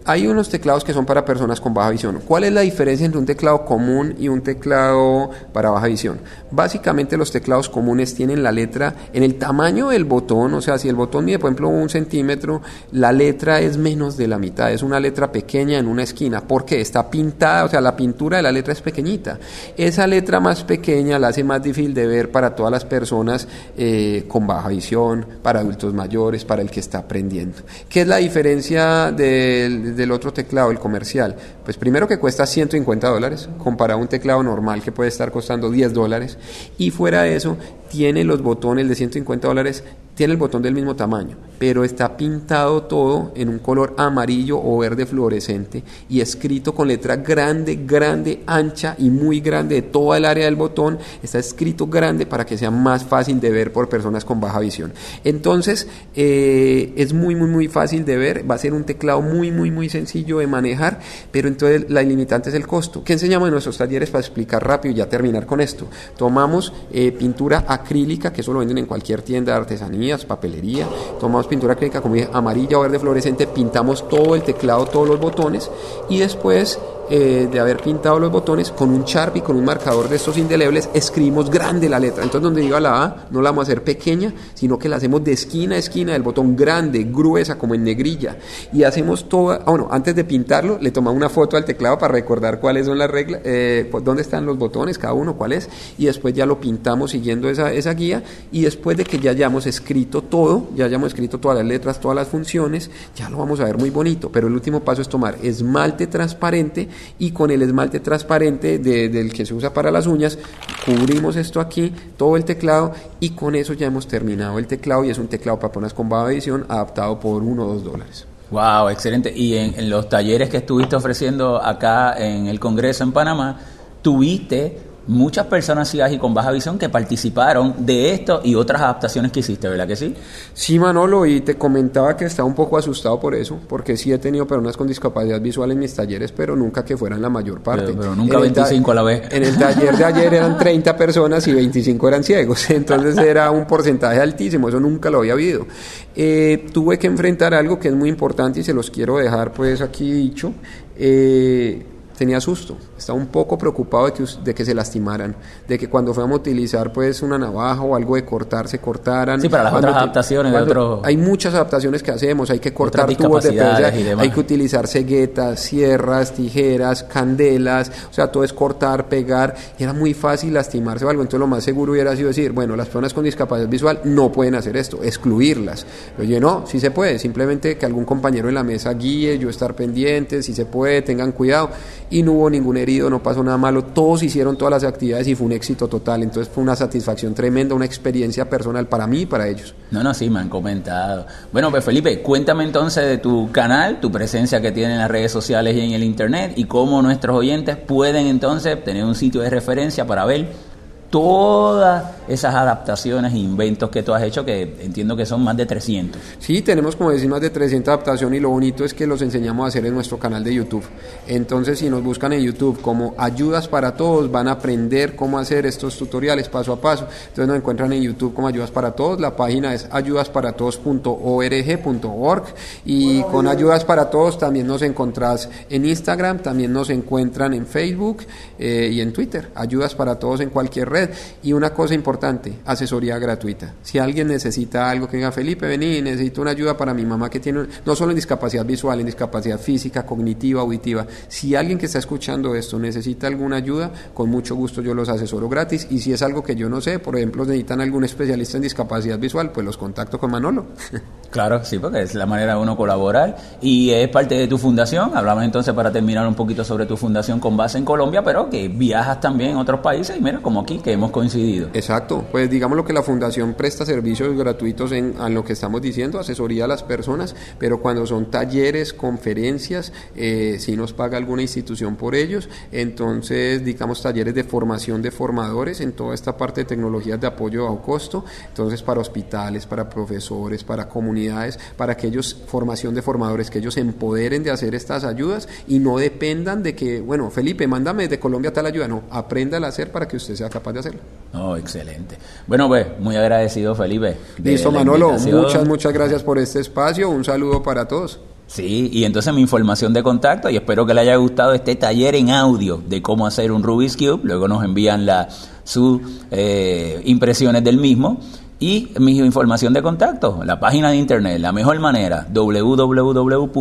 hay 0.09 0.27
unos 0.27 0.49
teclados 0.49 0.85
que 0.85 0.95
son 0.95 1.05
para 1.05 1.23
personas 1.23 1.61
con 1.61 1.75
baja 1.75 1.91
visión. 1.91 2.23
¿Cuál 2.27 2.45
es 2.45 2.53
la 2.55 2.63
diferencia 2.63 3.05
entre 3.05 3.19
un 3.21 3.27
teclado 3.27 3.67
común 3.67 4.15
y 4.19 4.29
un 4.29 4.41
teclado 4.41 5.29
para 5.53 5.69
baja 5.69 5.87
visión? 5.87 6.19
Básicamente 6.51 7.19
los 7.19 7.31
teclados 7.31 7.69
comunes 7.69 8.15
tienen 8.15 8.43
la 8.43 8.51
letra 8.51 8.95
en 9.13 9.23
el 9.23 9.35
tamaño 9.35 9.91
del 9.91 10.07
botón, 10.07 10.55
o 10.55 10.63
sea, 10.63 10.79
si 10.79 10.89
el 10.89 10.95
botón 10.95 11.27
mide, 11.27 11.39
por 11.39 11.49
ejemplo, 11.51 11.69
un 11.69 11.91
centímetro, 11.91 12.63
la 12.93 13.13
letra 13.13 13.61
es 13.61 13.77
menos 13.77 14.17
de 14.17 14.29
la 14.29 14.39
mitad, 14.39 14.73
es 14.73 14.83
una 14.83 14.99
letra 14.99 15.31
pequeña 15.31 15.77
en 15.77 15.87
una 15.87 16.05
esquina. 16.05 16.41
¿Por 16.41 16.65
qué? 16.65 16.81
Está 16.81 17.11
pintada, 17.11 17.67
o 17.67 17.69
sea, 17.69 17.83
la 17.83 17.95
pintura 17.95 18.39
de 18.39 18.45
la 18.45 18.53
letra 18.53 18.73
es 18.73 18.81
pequeñita. 18.81 19.39
Esa 19.77 20.07
letra 20.07 20.41
más 20.41 20.65
pequeña 20.65 21.19
la 21.19 21.29
hace 21.29 21.45
más 21.45 21.63
difícil 21.63 21.93
de 21.93 22.07
ver 22.07 22.31
para 22.31 22.57
todas 22.57 22.73
las 22.73 22.87
personas 22.87 23.47
eh, 23.77 24.25
con 24.27 24.47
baja 24.47 24.71
visión, 24.71 25.27
para 25.43 25.61
adultos 25.61 25.93
mayores, 25.93 26.47
para 26.47 26.63
el 26.63 26.71
que 26.71 26.81
está 26.81 27.01
aprendiendo. 27.01 27.59
¿Qué 27.91 28.01
es 28.01 28.09
la 28.09 28.17
diferencia 28.17 29.13
del 29.13 29.98
del 29.99 30.13
otro 30.13 30.33
teclado, 30.33 30.71
el 30.71 30.79
comercial? 30.79 31.37
Pues 31.65 31.77
primero 31.77 32.09
que 32.09 32.19
cuesta 32.19 32.47
150 32.47 33.07
dólares, 33.09 33.51
comparado 33.59 33.99
a 33.99 34.03
un 34.03 34.09
teclado 34.09 34.43
normal 34.43 34.81
que 34.83 34.93
puede 34.93 35.11
estar 35.11 35.31
costando 35.31 35.71
10 35.71 35.93
dólares. 35.93 36.39
Y 36.79 36.91
fuera 36.91 37.23
de 37.23 37.37
eso, 37.37 37.59
tiene 37.89 38.25
los 38.25 38.43
botones 38.43 38.89
de 38.89 38.95
150 38.95 39.49
dólares, 39.49 39.85
tiene 40.19 40.33
el 40.33 40.39
botón 40.41 40.63
del 40.63 40.75
mismo 40.75 40.97
tamaño, 40.97 41.37
pero 41.61 41.85
está 41.85 42.17
pintado 42.17 42.83
todo 42.83 43.31
en 43.37 43.49
un 43.49 43.61
color 43.61 43.95
amarillo 43.99 44.61
o 44.61 44.77
verde 44.77 45.07
fluorescente 45.07 45.85
y 46.09 46.21
escrito 46.21 46.75
con 46.75 46.89
letra 46.89 47.15
grande, 47.15 47.79
grande, 47.87 48.43
ancha 48.45 48.97
y 48.99 49.11
muy 49.11 49.39
grande 49.39 49.77
de 49.77 49.83
toda 49.83 50.17
el 50.17 50.25
área 50.25 50.47
del 50.47 50.57
botón. 50.57 50.99
Está 51.23 51.39
escrito 51.39 51.87
grande 51.87 52.27
para 52.27 52.45
que 52.45 52.59
sea 52.59 52.73
más 52.73 53.05
fácil 53.05 53.39
de 53.39 53.51
ver 53.51 53.73
por 53.73 53.89
personas 53.89 54.25
con 54.25 54.41
baja 54.41 54.59
visión. 54.59 54.93
Entonces, 55.23 55.87
eh, 56.17 56.93
es 56.97 57.13
muy, 57.13 57.37
muy, 57.37 57.49
muy 57.49 57.69
fácil 57.69 58.05
de 58.05 58.17
ver. 58.17 58.51
Va 58.51 58.57
a 58.57 58.59
ser 58.59 58.75
un 58.75 58.83
teclado 58.83 59.23
muy, 59.23 59.53
muy, 59.53 59.71
muy 59.71 59.89
sencillo 59.89 60.39
de 60.39 60.49
manejar, 60.49 60.99
pero 61.31 61.47
entonces 61.47 61.89
la 61.91 62.03
limitante 62.03 62.49
es 62.49 62.57
el 62.57 62.67
costo. 62.67 63.05
¿Qué 63.05 63.13
enseñamos 63.13 63.47
en 63.47 63.53
nuestros 63.53 63.79
talleres 63.79 64.11
para 64.11 64.23
explicar 64.23 64.67
rápido 64.67 64.95
y 64.95 64.97
ya 64.97 65.09
terminar 65.09 65.47
con 65.47 65.61
esto? 65.61 65.87
Tomamos 66.17 66.73
eh, 66.91 67.13
pintura 67.13 67.65
acrílica, 67.81 68.33
que 68.33 68.41
eso 68.43 68.53
lo 68.53 68.61
venden 68.61 68.79
en 68.79 68.87
cualquier 68.87 69.23
tienda 69.23 69.53
de 69.53 69.59
artesanías, 69.59 70.25
papelería. 70.25 70.87
Tomamos 71.19 71.47
pintura 71.47 71.75
acrílica 71.75 72.01
como 72.01 72.15
dije, 72.15 72.29
amarilla 72.33 72.79
o 72.79 72.83
verde 72.83 72.99
fluorescente, 72.99 73.47
pintamos 73.47 74.09
todo 74.09 74.35
el 74.35 74.43
teclado, 74.43 74.87
todos 74.87 75.09
los 75.09 75.21
botones 75.21 75.71
y 76.09 76.19
después 76.19 76.79
eh, 77.11 77.49
de 77.51 77.61
haber 77.61 77.79
pintado 77.79 78.19
los 78.19 78.31
botones 78.31 78.71
con 78.71 78.91
un 78.91 79.05
Sharpie, 79.05 79.43
con 79.43 79.57
un 79.57 79.65
marcador 79.65 80.09
de 80.09 80.17
estos 80.17 80.37
indelebles, 80.37 80.91
escribimos 80.93 81.51
grande 81.51 81.89
la 81.89 81.99
letra. 81.99 82.23
Entonces, 82.23 82.43
donde 82.43 82.61
diga 82.61 82.81
la 82.81 83.03
A, 83.03 83.27
no 83.31 83.41
la 83.41 83.51
vamos 83.51 83.63
a 83.63 83.73
hacer 83.73 83.83
pequeña, 83.83 84.33
sino 84.55 84.79
que 84.79 84.89
la 84.89 84.97
hacemos 84.97 85.25
de 85.25 85.33
esquina 85.33 85.77
a 85.77 85.79
esquina 85.79 86.13
del 86.13 86.23
botón 86.23 86.57
grande, 86.57 87.05
gruesa, 87.05 87.59
como 87.59 87.75
en 87.75 87.85
negrilla. 87.85 88.37
Y 88.73 88.83
hacemos 88.83 89.29
toda, 89.29 89.63
ah, 89.65 89.71
bueno, 89.71 89.89
antes 89.91 90.15
de 90.15 90.25
pintarlo, 90.25 90.79
le 90.81 90.91
tomamos 90.91 91.17
una 91.17 91.29
foto 91.29 91.57
al 91.57 91.65
teclado 91.65 91.99
para 91.99 92.13
recordar 92.13 92.61
cuáles 92.61 92.87
son 92.87 92.99
las 92.99 93.11
reglas, 93.11 93.41
eh, 93.45 93.89
pues, 93.91 94.05
dónde 94.05 94.23
están 94.23 94.45
los 94.45 94.59
botones, 94.59 94.99
cada 94.99 95.15
uno, 95.15 95.37
cuál 95.37 95.53
es, 95.53 95.69
y 95.97 96.07
después 96.07 96.35
ya 96.35 96.47
lo 96.47 96.61
pintamos 96.61 97.13
siguiendo 97.13 97.49
esa, 97.49 97.73
esa 97.73 97.95
guía. 97.95 98.23
Y 98.53 98.63
después 98.63 98.97
de 98.97 99.05
que 99.05 99.19
ya 99.19 99.31
hayamos 99.31 99.67
escrito 99.67 100.23
todo, 100.23 100.69
ya 100.77 100.85
hayamos 100.85 101.09
escrito 101.09 101.39
todas 101.39 101.59
las 101.59 101.67
letras, 101.67 102.01
todas 102.01 102.17
las 102.17 102.29
funciones, 102.29 102.91
ya 103.17 103.29
lo 103.31 103.39
vamos 103.39 103.61
a 103.61 103.65
ver 103.65 103.79
muy 103.79 103.91
bonito. 103.91 104.31
Pero 104.31 104.49
el 104.49 104.55
último 104.55 104.81
paso 104.81 105.03
es 105.03 105.09
tomar 105.09 105.37
esmalte 105.43 106.07
transparente 106.07 106.89
y 107.19 107.31
con 107.31 107.51
el 107.51 107.63
esmalte 107.63 108.01
transparente 108.01 108.79
del 108.79 109.33
que 109.33 109.47
se 109.47 109.55
usa 109.55 109.73
para 109.73 109.91
las 109.91 110.07
uñas 110.07 110.39
cubrimos 110.85 111.37
esto 111.37 111.61
aquí, 111.61 111.93
todo 112.17 112.37
el 112.37 112.45
teclado 112.45 112.93
y 113.21 113.31
con 113.31 113.55
eso 113.55 113.73
ya 113.73 113.87
hemos 113.87 114.07
terminado 114.07 114.59
el 114.59 114.67
teclado 114.67 115.05
y 115.05 115.11
es 115.11 115.19
un 115.19 115.29
teclado 115.29 115.59
para 115.59 115.73
personas 115.73 115.95
con 115.95 116.09
baja 116.09 116.29
visión 116.29 116.67
adaptado 116.69 117.19
por 117.21 117.43
uno 117.43 117.65
o 117.65 117.75
dos 117.75 117.85
dólares. 117.85 118.27
Wow, 118.51 118.89
excelente. 118.89 119.31
Y 119.35 119.57
en 119.57 119.91
los 119.91 120.09
talleres 120.09 120.49
que 120.49 120.59
estuviste 120.59 120.97
ofreciendo 120.97 121.63
acá 121.63 122.15
en 122.19 122.47
el 122.47 122.59
Congreso 122.59 123.05
en 123.05 123.13
Panamá, 123.13 123.61
tuviste 124.01 124.88
muchas 125.09 125.47
personas 125.47 125.89
ciegas 125.89 126.13
y 126.13 126.19
con 126.19 126.35
baja 126.35 126.53
visión 126.53 126.79
que 126.79 126.89
participaron 126.89 127.75
de 127.79 128.13
esto 128.13 128.43
y 128.45 128.55
otras 128.55 128.83
adaptaciones 128.83 129.33
que 129.33 129.41
hiciste, 129.41 129.69
¿verdad 129.69 129.89
que 129.89 129.97
sí? 129.97 130.15
Sí, 130.53 130.79
Manolo, 130.79 131.25
y 131.27 131.41
te 131.41 131.57
comentaba 131.57 132.17
que 132.17 132.27
estaba 132.27 132.47
un 132.47 132.55
poco 132.55 132.77
asustado 132.77 133.19
por 133.19 133.35
eso, 133.35 133.59
porque 133.69 133.97
sí 133.97 134.13
he 134.13 134.19
tenido 134.19 134.47
personas 134.47 134.77
con 134.77 134.87
discapacidad 134.87 135.41
visual 135.41 135.73
en 135.73 135.79
mis 135.79 135.95
talleres, 135.95 136.31
pero 136.31 136.55
nunca 136.55 136.85
que 136.85 136.97
fueran 136.97 137.23
la 137.23 137.31
mayor 137.31 137.61
parte. 137.61 137.95
Pero, 137.99 138.15
nunca 138.15 138.39
25 138.39 138.91
a 138.91 138.95
la 138.95 139.03
vez. 139.03 139.23
En 139.31 139.45
el 139.45 139.59
taller 139.59 139.97
de 139.97 140.05
ayer 140.05 140.35
eran 140.35 140.59
30 140.59 140.97
personas 140.97 141.47
y 141.49 141.55
25 141.55 142.09
eran 142.09 142.23
ciegos, 142.23 142.69
entonces 142.71 143.17
era 143.17 143.51
un 143.51 143.67
porcentaje 143.67 144.21
altísimo, 144.21 144.69
eso 144.69 144.79
nunca 144.79 145.09
lo 145.09 145.19
había 145.19 145.33
habido. 145.33 145.67
Eh, 146.15 146.67
tuve 146.73 146.99
que 146.99 147.07
enfrentar 147.07 147.55
algo 147.55 147.79
que 147.79 147.89
es 147.89 147.95
muy 147.95 148.11
importante 148.11 148.61
y 148.61 148.63
se 148.63 148.75
los 148.75 148.91
quiero 148.91 149.17
dejar 149.17 149.53
pues 149.53 149.81
aquí 149.81 150.13
dicho. 150.13 150.53
Eh, 150.97 151.98
tenía 152.19 152.41
susto, 152.41 152.77
estaba 152.97 153.19
un 153.19 153.29
poco 153.29 153.57
preocupado 153.57 154.07
de 154.07 154.13
que, 154.13 154.25
de 154.45 154.55
que 154.55 154.65
se 154.65 154.75
lastimaran, 154.75 155.37
de 155.67 155.79
que 155.79 155.89
cuando 155.89 156.13
fuéramos 156.13 156.39
a 156.39 156.41
utilizar 156.41 156.93
pues 156.93 157.23
una 157.23 157.39
navaja 157.39 157.81
o 157.81 157.95
algo 157.95 158.17
de 158.17 158.25
cortar, 158.25 158.67
se 158.69 158.81
cortaran. 158.81 159.41
Sí, 159.41 159.49
para 159.49 159.65
las 159.65 159.75
otras 159.75 159.95
adaptaciones 159.95 160.53
de 160.53 160.59
otro... 160.59 161.01
Hay 161.05 161.17
muchas 161.17 161.55
adaptaciones 161.55 162.03
que 162.03 162.11
hacemos, 162.11 162.51
hay 162.51 162.59
que 162.59 162.75
cortar 162.75 163.15
tubos 163.15 163.45
de 163.45 163.53
PVC, 163.53 164.19
hay 164.19 164.31
que 164.31 164.41
utilizar 164.41 164.89
ceguetas, 164.89 165.61
sierras, 165.61 166.33
tijeras, 166.33 167.05
candelas, 167.05 167.91
o 168.11 168.13
sea, 168.13 168.33
todo 168.33 168.43
es 168.43 168.53
cortar, 168.53 169.09
pegar, 169.09 169.55
y 169.79 169.85
era 169.85 169.93
muy 169.93 170.13
fácil 170.13 170.53
lastimarse 170.53 171.05
o 171.05 171.11
algo, 171.11 171.23
entonces 171.23 171.41
lo 171.41 171.47
más 171.47 171.63
seguro 171.63 171.93
hubiera 171.93 172.17
sido 172.17 172.29
decir, 172.29 172.51
bueno, 172.53 172.75
las 172.75 172.89
personas 172.89 173.15
con 173.15 173.25
discapacidad 173.25 173.69
visual 173.69 174.01
no 174.05 174.33
pueden 174.33 174.57
hacer 174.57 174.77
esto, 174.77 175.05
excluirlas. 175.05 175.87
Oye, 176.19 176.41
no, 176.41 176.67
sí 176.67 176.81
se 176.81 176.91
puede, 176.91 177.19
simplemente 177.19 177.79
que 177.79 177.87
algún 177.87 178.05
compañero 178.05 178.49
en 178.49 178.57
la 178.57 178.65
mesa 178.65 178.93
guíe, 178.95 179.39
yo 179.39 179.49
estar 179.49 179.77
pendiente, 179.77 180.43
si 180.43 180.53
se 180.53 180.67
puede, 180.67 181.03
tengan 181.03 181.31
cuidado 181.31 181.71
y 182.11 182.23
no 182.23 182.33
hubo 182.33 182.51
ningún 182.51 182.77
herido, 182.77 183.11
no 183.11 183.23
pasó 183.23 183.43
nada 183.43 183.57
malo, 183.57 183.85
todos 183.85 184.23
hicieron 184.23 184.57
todas 184.57 184.73
las 184.73 184.85
actividades 184.85 185.29
y 185.29 185.35
fue 185.35 185.47
un 185.47 185.53
éxito 185.53 185.89
total, 185.89 186.23
entonces 186.23 186.53
fue 186.53 186.63
una 186.63 186.77
satisfacción 186.77 187.35
tremenda, 187.35 187.75
una 187.75 187.85
experiencia 187.85 188.49
personal 188.49 188.87
para 188.87 189.07
mí 189.07 189.23
y 189.23 189.27
para 189.27 189.49
ellos. 189.49 189.75
No, 189.91 190.03
no, 190.03 190.15
sí, 190.15 190.31
me 190.31 190.41
han 190.41 190.49
comentado. 190.49 191.27
Bueno, 191.53 191.71
pues 191.71 191.85
Felipe, 191.85 192.21
cuéntame 192.21 192.65
entonces 192.65 193.07
de 193.07 193.19
tu 193.19 193.51
canal, 193.53 194.01
tu 194.01 194.11
presencia 194.11 194.61
que 194.61 194.73
tiene 194.73 194.93
en 194.93 194.99
las 194.99 195.11
redes 195.11 195.33
sociales 195.33 195.77
y 195.77 195.81
en 195.81 195.93
el 195.93 196.03
internet 196.03 196.53
y 196.57 196.65
cómo 196.65 197.03
nuestros 197.03 197.37
oyentes 197.37 197.77
pueden 197.77 198.27
entonces 198.27 198.83
tener 198.85 199.05
un 199.05 199.15
sitio 199.15 199.41
de 199.41 199.51
referencia 199.51 200.07
para 200.07 200.25
ver 200.25 200.68
todas 201.11 202.05
esas 202.29 202.55
adaptaciones 202.55 203.33
e 203.33 203.39
inventos 203.39 203.89
que 203.89 204.03
tú 204.03 204.13
has 204.13 204.23
hecho, 204.23 204.45
que 204.45 204.77
entiendo 204.83 205.17
que 205.17 205.25
son 205.25 205.43
más 205.43 205.57
de 205.57 205.65
300. 205.65 206.21
Sí, 206.39 206.61
tenemos 206.63 206.97
como 206.97 207.11
decir 207.11 207.29
más 207.29 207.41
de 207.41 207.51
300 207.51 207.89
adaptaciones 207.89 208.39
y 208.39 208.43
lo 208.43 208.51
bonito 208.51 208.85
es 208.85 208.93
que 208.93 209.07
los 209.07 209.23
enseñamos 209.23 209.65
a 209.65 209.69
hacer 209.69 209.87
en 209.87 209.95
nuestro 209.95 210.19
canal 210.19 210.45
de 210.45 210.53
YouTube. 210.55 210.85
Entonces, 211.27 211.79
si 211.79 211.89
nos 211.89 212.03
buscan 212.03 212.35
en 212.35 212.43
YouTube 212.43 212.83
como 212.83 213.15
Ayudas 213.17 213.69
para 213.69 213.97
Todos, 213.97 214.31
van 214.31 214.49
a 214.49 214.53
aprender 214.53 215.17
cómo 215.17 215.39
hacer 215.39 215.65
estos 215.65 215.97
tutoriales 215.97 216.51
paso 216.51 216.75
a 216.75 216.81
paso. 216.81 217.07
Entonces, 217.29 217.47
nos 217.47 217.57
encuentran 217.57 217.91
en 217.93 218.03
YouTube 218.03 218.35
como 218.35 218.49
Ayudas 218.49 218.71
para 218.71 218.91
Todos. 218.93 219.19
La 219.21 219.35
página 219.35 219.73
es 219.73 219.89
ayudasparatodos.org.org 219.91 222.45
y 222.85 223.23
con 223.23 223.49
Ayudas 223.49 223.87
para 223.87 224.11
Todos 224.11 224.39
también 224.39 224.67
nos 224.67 224.83
encontrás 224.83 225.49
en 225.71 225.87
Instagram, 225.87 226.41
también 226.41 226.71
nos 226.73 226.91
encuentran 226.91 227.55
en 227.55 227.65
Facebook 227.67 228.25
eh, 228.59 228.91
y 228.93 229.01
en 229.01 229.15
Twitter. 229.15 229.49
Ayudas 229.55 229.95
para 229.95 230.19
Todos 230.19 230.41
en 230.41 230.51
cualquier 230.51 230.91
red 230.91 230.98
y 231.43 231.53
una 231.53 231.71
cosa 231.71 231.95
importante, 231.95 232.61
asesoría 232.65 233.19
gratuita. 233.19 233.75
Si 233.83 233.99
alguien 233.99 234.29
necesita 234.29 234.91
algo, 234.91 235.09
que 235.09 235.17
diga, 235.19 235.33
Felipe, 235.33 235.67
vení, 235.67 236.03
necesito 236.03 236.43
una 236.43 236.53
ayuda 236.53 236.77
para 236.77 236.95
mi 236.95 237.05
mamá 237.05 237.31
que 237.31 237.41
tiene, 237.41 237.67
no 237.85 237.97
solo 237.97 238.13
en 238.13 238.17
discapacidad 238.17 238.65
visual, 238.65 239.01
en 239.01 239.07
discapacidad 239.07 239.59
física, 239.59 240.05
cognitiva, 240.05 240.61
auditiva. 240.61 241.07
Si 241.29 241.55
alguien 241.55 241.79
que 241.79 241.87
está 241.87 241.99
escuchando 241.99 242.55
esto 242.55 242.79
necesita 242.79 243.27
alguna 243.27 243.57
ayuda, 243.57 243.91
con 244.15 244.29
mucho 244.29 244.55
gusto 244.55 244.83
yo 244.83 244.95
los 244.95 245.09
asesoro 245.09 245.49
gratis. 245.49 245.87
Y 245.91 245.99
si 245.99 246.13
es 246.13 246.23
algo 246.23 246.43
que 246.43 246.57
yo 246.57 246.69
no 246.69 246.81
sé, 246.81 246.99
por 246.99 247.17
ejemplo, 247.17 247.45
necesitan 247.45 247.81
algún 247.81 248.05
especialista 248.05 248.57
en 248.57 248.63
discapacidad 248.63 249.19
visual, 249.19 249.51
pues 249.51 249.65
los 249.65 249.77
contacto 249.77 250.19
con 250.19 250.31
Manolo. 250.31 250.67
Claro, 251.31 251.63
sí, 251.63 251.79
porque 251.79 252.01
es 252.01 252.15
la 252.15 252.25
manera 252.25 252.55
de 252.55 252.61
uno 252.63 252.75
colaborar 252.75 253.37
y 253.61 253.91
es 253.91 254.09
parte 254.09 254.35
de 254.35 254.49
tu 254.49 254.57
fundación. 254.57 255.15
Hablamos 255.15 255.45
entonces 255.45 255.75
para 255.75 255.93
terminar 255.93 256.27
un 256.27 256.35
poquito 256.35 256.65
sobre 256.65 256.87
tu 256.87 256.97
fundación 256.97 257.39
con 257.39 257.55
base 257.55 257.77
en 257.77 257.85
Colombia, 257.85 258.25
pero 258.25 258.49
que 258.49 258.69
viajas 258.69 259.21
también 259.21 259.55
a 259.57 259.61
otros 259.61 259.81
países 259.81 260.17
y 260.17 260.23
mira, 260.23 260.41
como 260.41 260.61
aquí, 260.61 260.79
hemos 260.93 261.11
coincidido. 261.11 261.71
Exacto, 261.75 262.25
pues 262.31 262.51
digamos 262.51 262.77
lo 262.77 262.85
que 262.85 262.93
la 262.93 263.03
fundación 263.03 263.55
presta 263.55 263.85
servicios 263.85 264.37
gratuitos 264.37 264.93
en 264.93 265.15
a 265.19 265.29
lo 265.29 265.45
que 265.45 265.53
estamos 265.53 265.83
diciendo, 265.83 266.19
asesoría 266.19 266.65
a 266.65 266.69
las 266.69 266.83
personas, 266.83 267.35
pero 267.59 267.81
cuando 267.81 268.07
son 268.07 268.31
talleres, 268.31 268.93
conferencias, 268.93 269.93
eh, 270.17 270.57
si 270.59 270.77
nos 270.77 270.93
paga 270.93 271.17
alguna 271.17 271.43
institución 271.43 271.97
por 271.97 272.15
ellos, 272.15 272.49
entonces 272.73 273.65
digamos 273.65 274.03
talleres 274.03 274.35
de 274.35 274.45
formación 274.45 275.03
de 275.03 275.11
formadores 275.11 275.81
en 275.81 275.93
toda 275.93 276.15
esta 276.15 276.37
parte 276.37 276.63
de 276.63 276.65
tecnologías 276.67 277.21
de 277.21 277.27
apoyo 277.27 277.69
a 277.69 277.83
costo, 277.83 278.25
entonces 278.49 278.83
para 278.83 279.01
hospitales, 279.01 279.67
para 279.67 279.89
profesores, 279.89 280.65
para 280.65 280.89
comunidades, 280.89 281.59
para 281.77 281.97
que 281.97 282.07
ellos, 282.07 282.37
formación 282.47 282.95
de 282.95 283.03
formadores, 283.03 283.51
que 283.51 283.59
ellos 283.59 283.77
empoderen 283.77 284.43
de 284.43 284.51
hacer 284.51 284.75
estas 284.75 285.05
ayudas 285.05 285.49
y 285.67 285.79
no 285.79 285.99
dependan 285.99 286.63
de 286.63 286.75
que, 286.75 287.01
bueno, 287.01 287.31
Felipe, 287.31 287.67
mándame 287.67 288.09
de 288.09 288.19
Colombia 288.19 288.53
tal 288.53 288.67
ayuda, 288.67 288.89
no, 288.89 289.03
aprenda 289.11 289.59
a 289.59 289.67
hacer 289.67 289.91
para 289.91 290.07
que 290.07 290.17
usted 290.17 290.35
sea 290.35 290.49
capaz 290.49 290.73
de 290.73 290.78
hacerlo. 290.81 291.01
Oh, 291.35 291.57
excelente. 291.57 292.19
Bueno, 292.47 292.69
pues, 292.69 292.87
muy 292.99 293.17
agradecido, 293.17 293.75
Felipe. 293.75 294.17
Listo, 294.43 294.73
Manolo, 294.73 295.13
muchas, 295.13 295.67
muchas 295.67 295.93
gracias 295.93 296.23
por 296.23 296.39
este 296.39 296.61
espacio, 296.61 297.11
un 297.11 297.25
saludo 297.25 297.63
para 297.63 297.87
todos. 297.87 298.21
Sí, 298.47 298.89
y 298.91 299.05
entonces 299.05 299.35
mi 299.35 299.43
información 299.43 299.93
de 299.93 300.03
contacto, 300.03 300.49
y 300.49 300.57
espero 300.57 300.87
que 300.87 300.95
le 300.95 301.03
haya 301.03 301.17
gustado 301.17 301.53
este 301.53 301.77
taller 301.77 302.15
en 302.15 302.31
audio 302.31 302.83
de 302.89 303.03
cómo 303.03 303.27
hacer 303.27 303.53
un 303.53 303.63
Rubik's 303.63 303.95
Cube, 303.95 304.21
luego 304.23 304.49
nos 304.49 304.65
envían 304.65 305.05
la, 305.05 305.29
sus 305.65 306.01
eh, 306.31 307.03
impresiones 307.05 307.63
del 307.63 307.77
mismo, 307.77 308.21
y 308.59 308.89
mi 308.99 309.19
información 309.19 309.75
de 309.75 309.83
contacto, 309.83 310.41
la 310.45 310.59
página 310.59 310.91
de 310.91 310.97
internet, 310.97 311.39
la 311.39 311.53
mejor 311.53 311.79
manera, 311.79 312.27
www.manolo.net, 312.33 313.59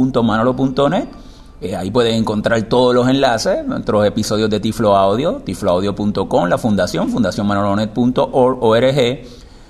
eh, 1.60 1.76
ahí 1.76 1.90
pueden 1.90 2.16
encontrar 2.16 2.62
todos 2.64 2.94
los 2.94 3.08
enlaces, 3.08 3.66
nuestros 3.66 4.06
episodios 4.06 4.50
de 4.50 4.60
Tiflo 4.60 4.96
Audio, 4.96 5.42
tifloaudio.com, 5.44 6.48
la 6.48 6.58
fundación, 6.58 7.10
fundacionmanolonet.org, 7.10 9.20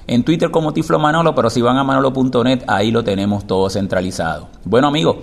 en 0.08 0.23
Twitter 0.23 0.52
como 0.52 0.73
Tiflo 0.73 1.00
Manolo, 1.00 1.34
pero 1.34 1.50
si 1.50 1.62
van 1.62 1.78
a 1.78 1.84
manolo.net, 1.84 2.63
ahí 2.67 2.91
lo 2.91 3.04
tenemos 3.04 3.47
todo 3.47 3.69
centralizado. 3.69 4.50
Bueno 4.65 4.88
amigos, 4.88 5.17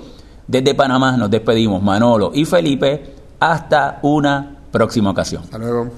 desde 0.47 0.75
Panamá 0.75 1.17
nos 1.17 1.31
despedimos, 1.31 1.83
Manolo 1.83 2.31
y 2.35 2.45
Felipe, 2.45 3.15
hasta 3.41 3.99
una 4.03 4.57
próxima 4.71 5.11
ocasión. 5.11 5.43
Hasta 5.45 5.59
luego. 5.59 5.91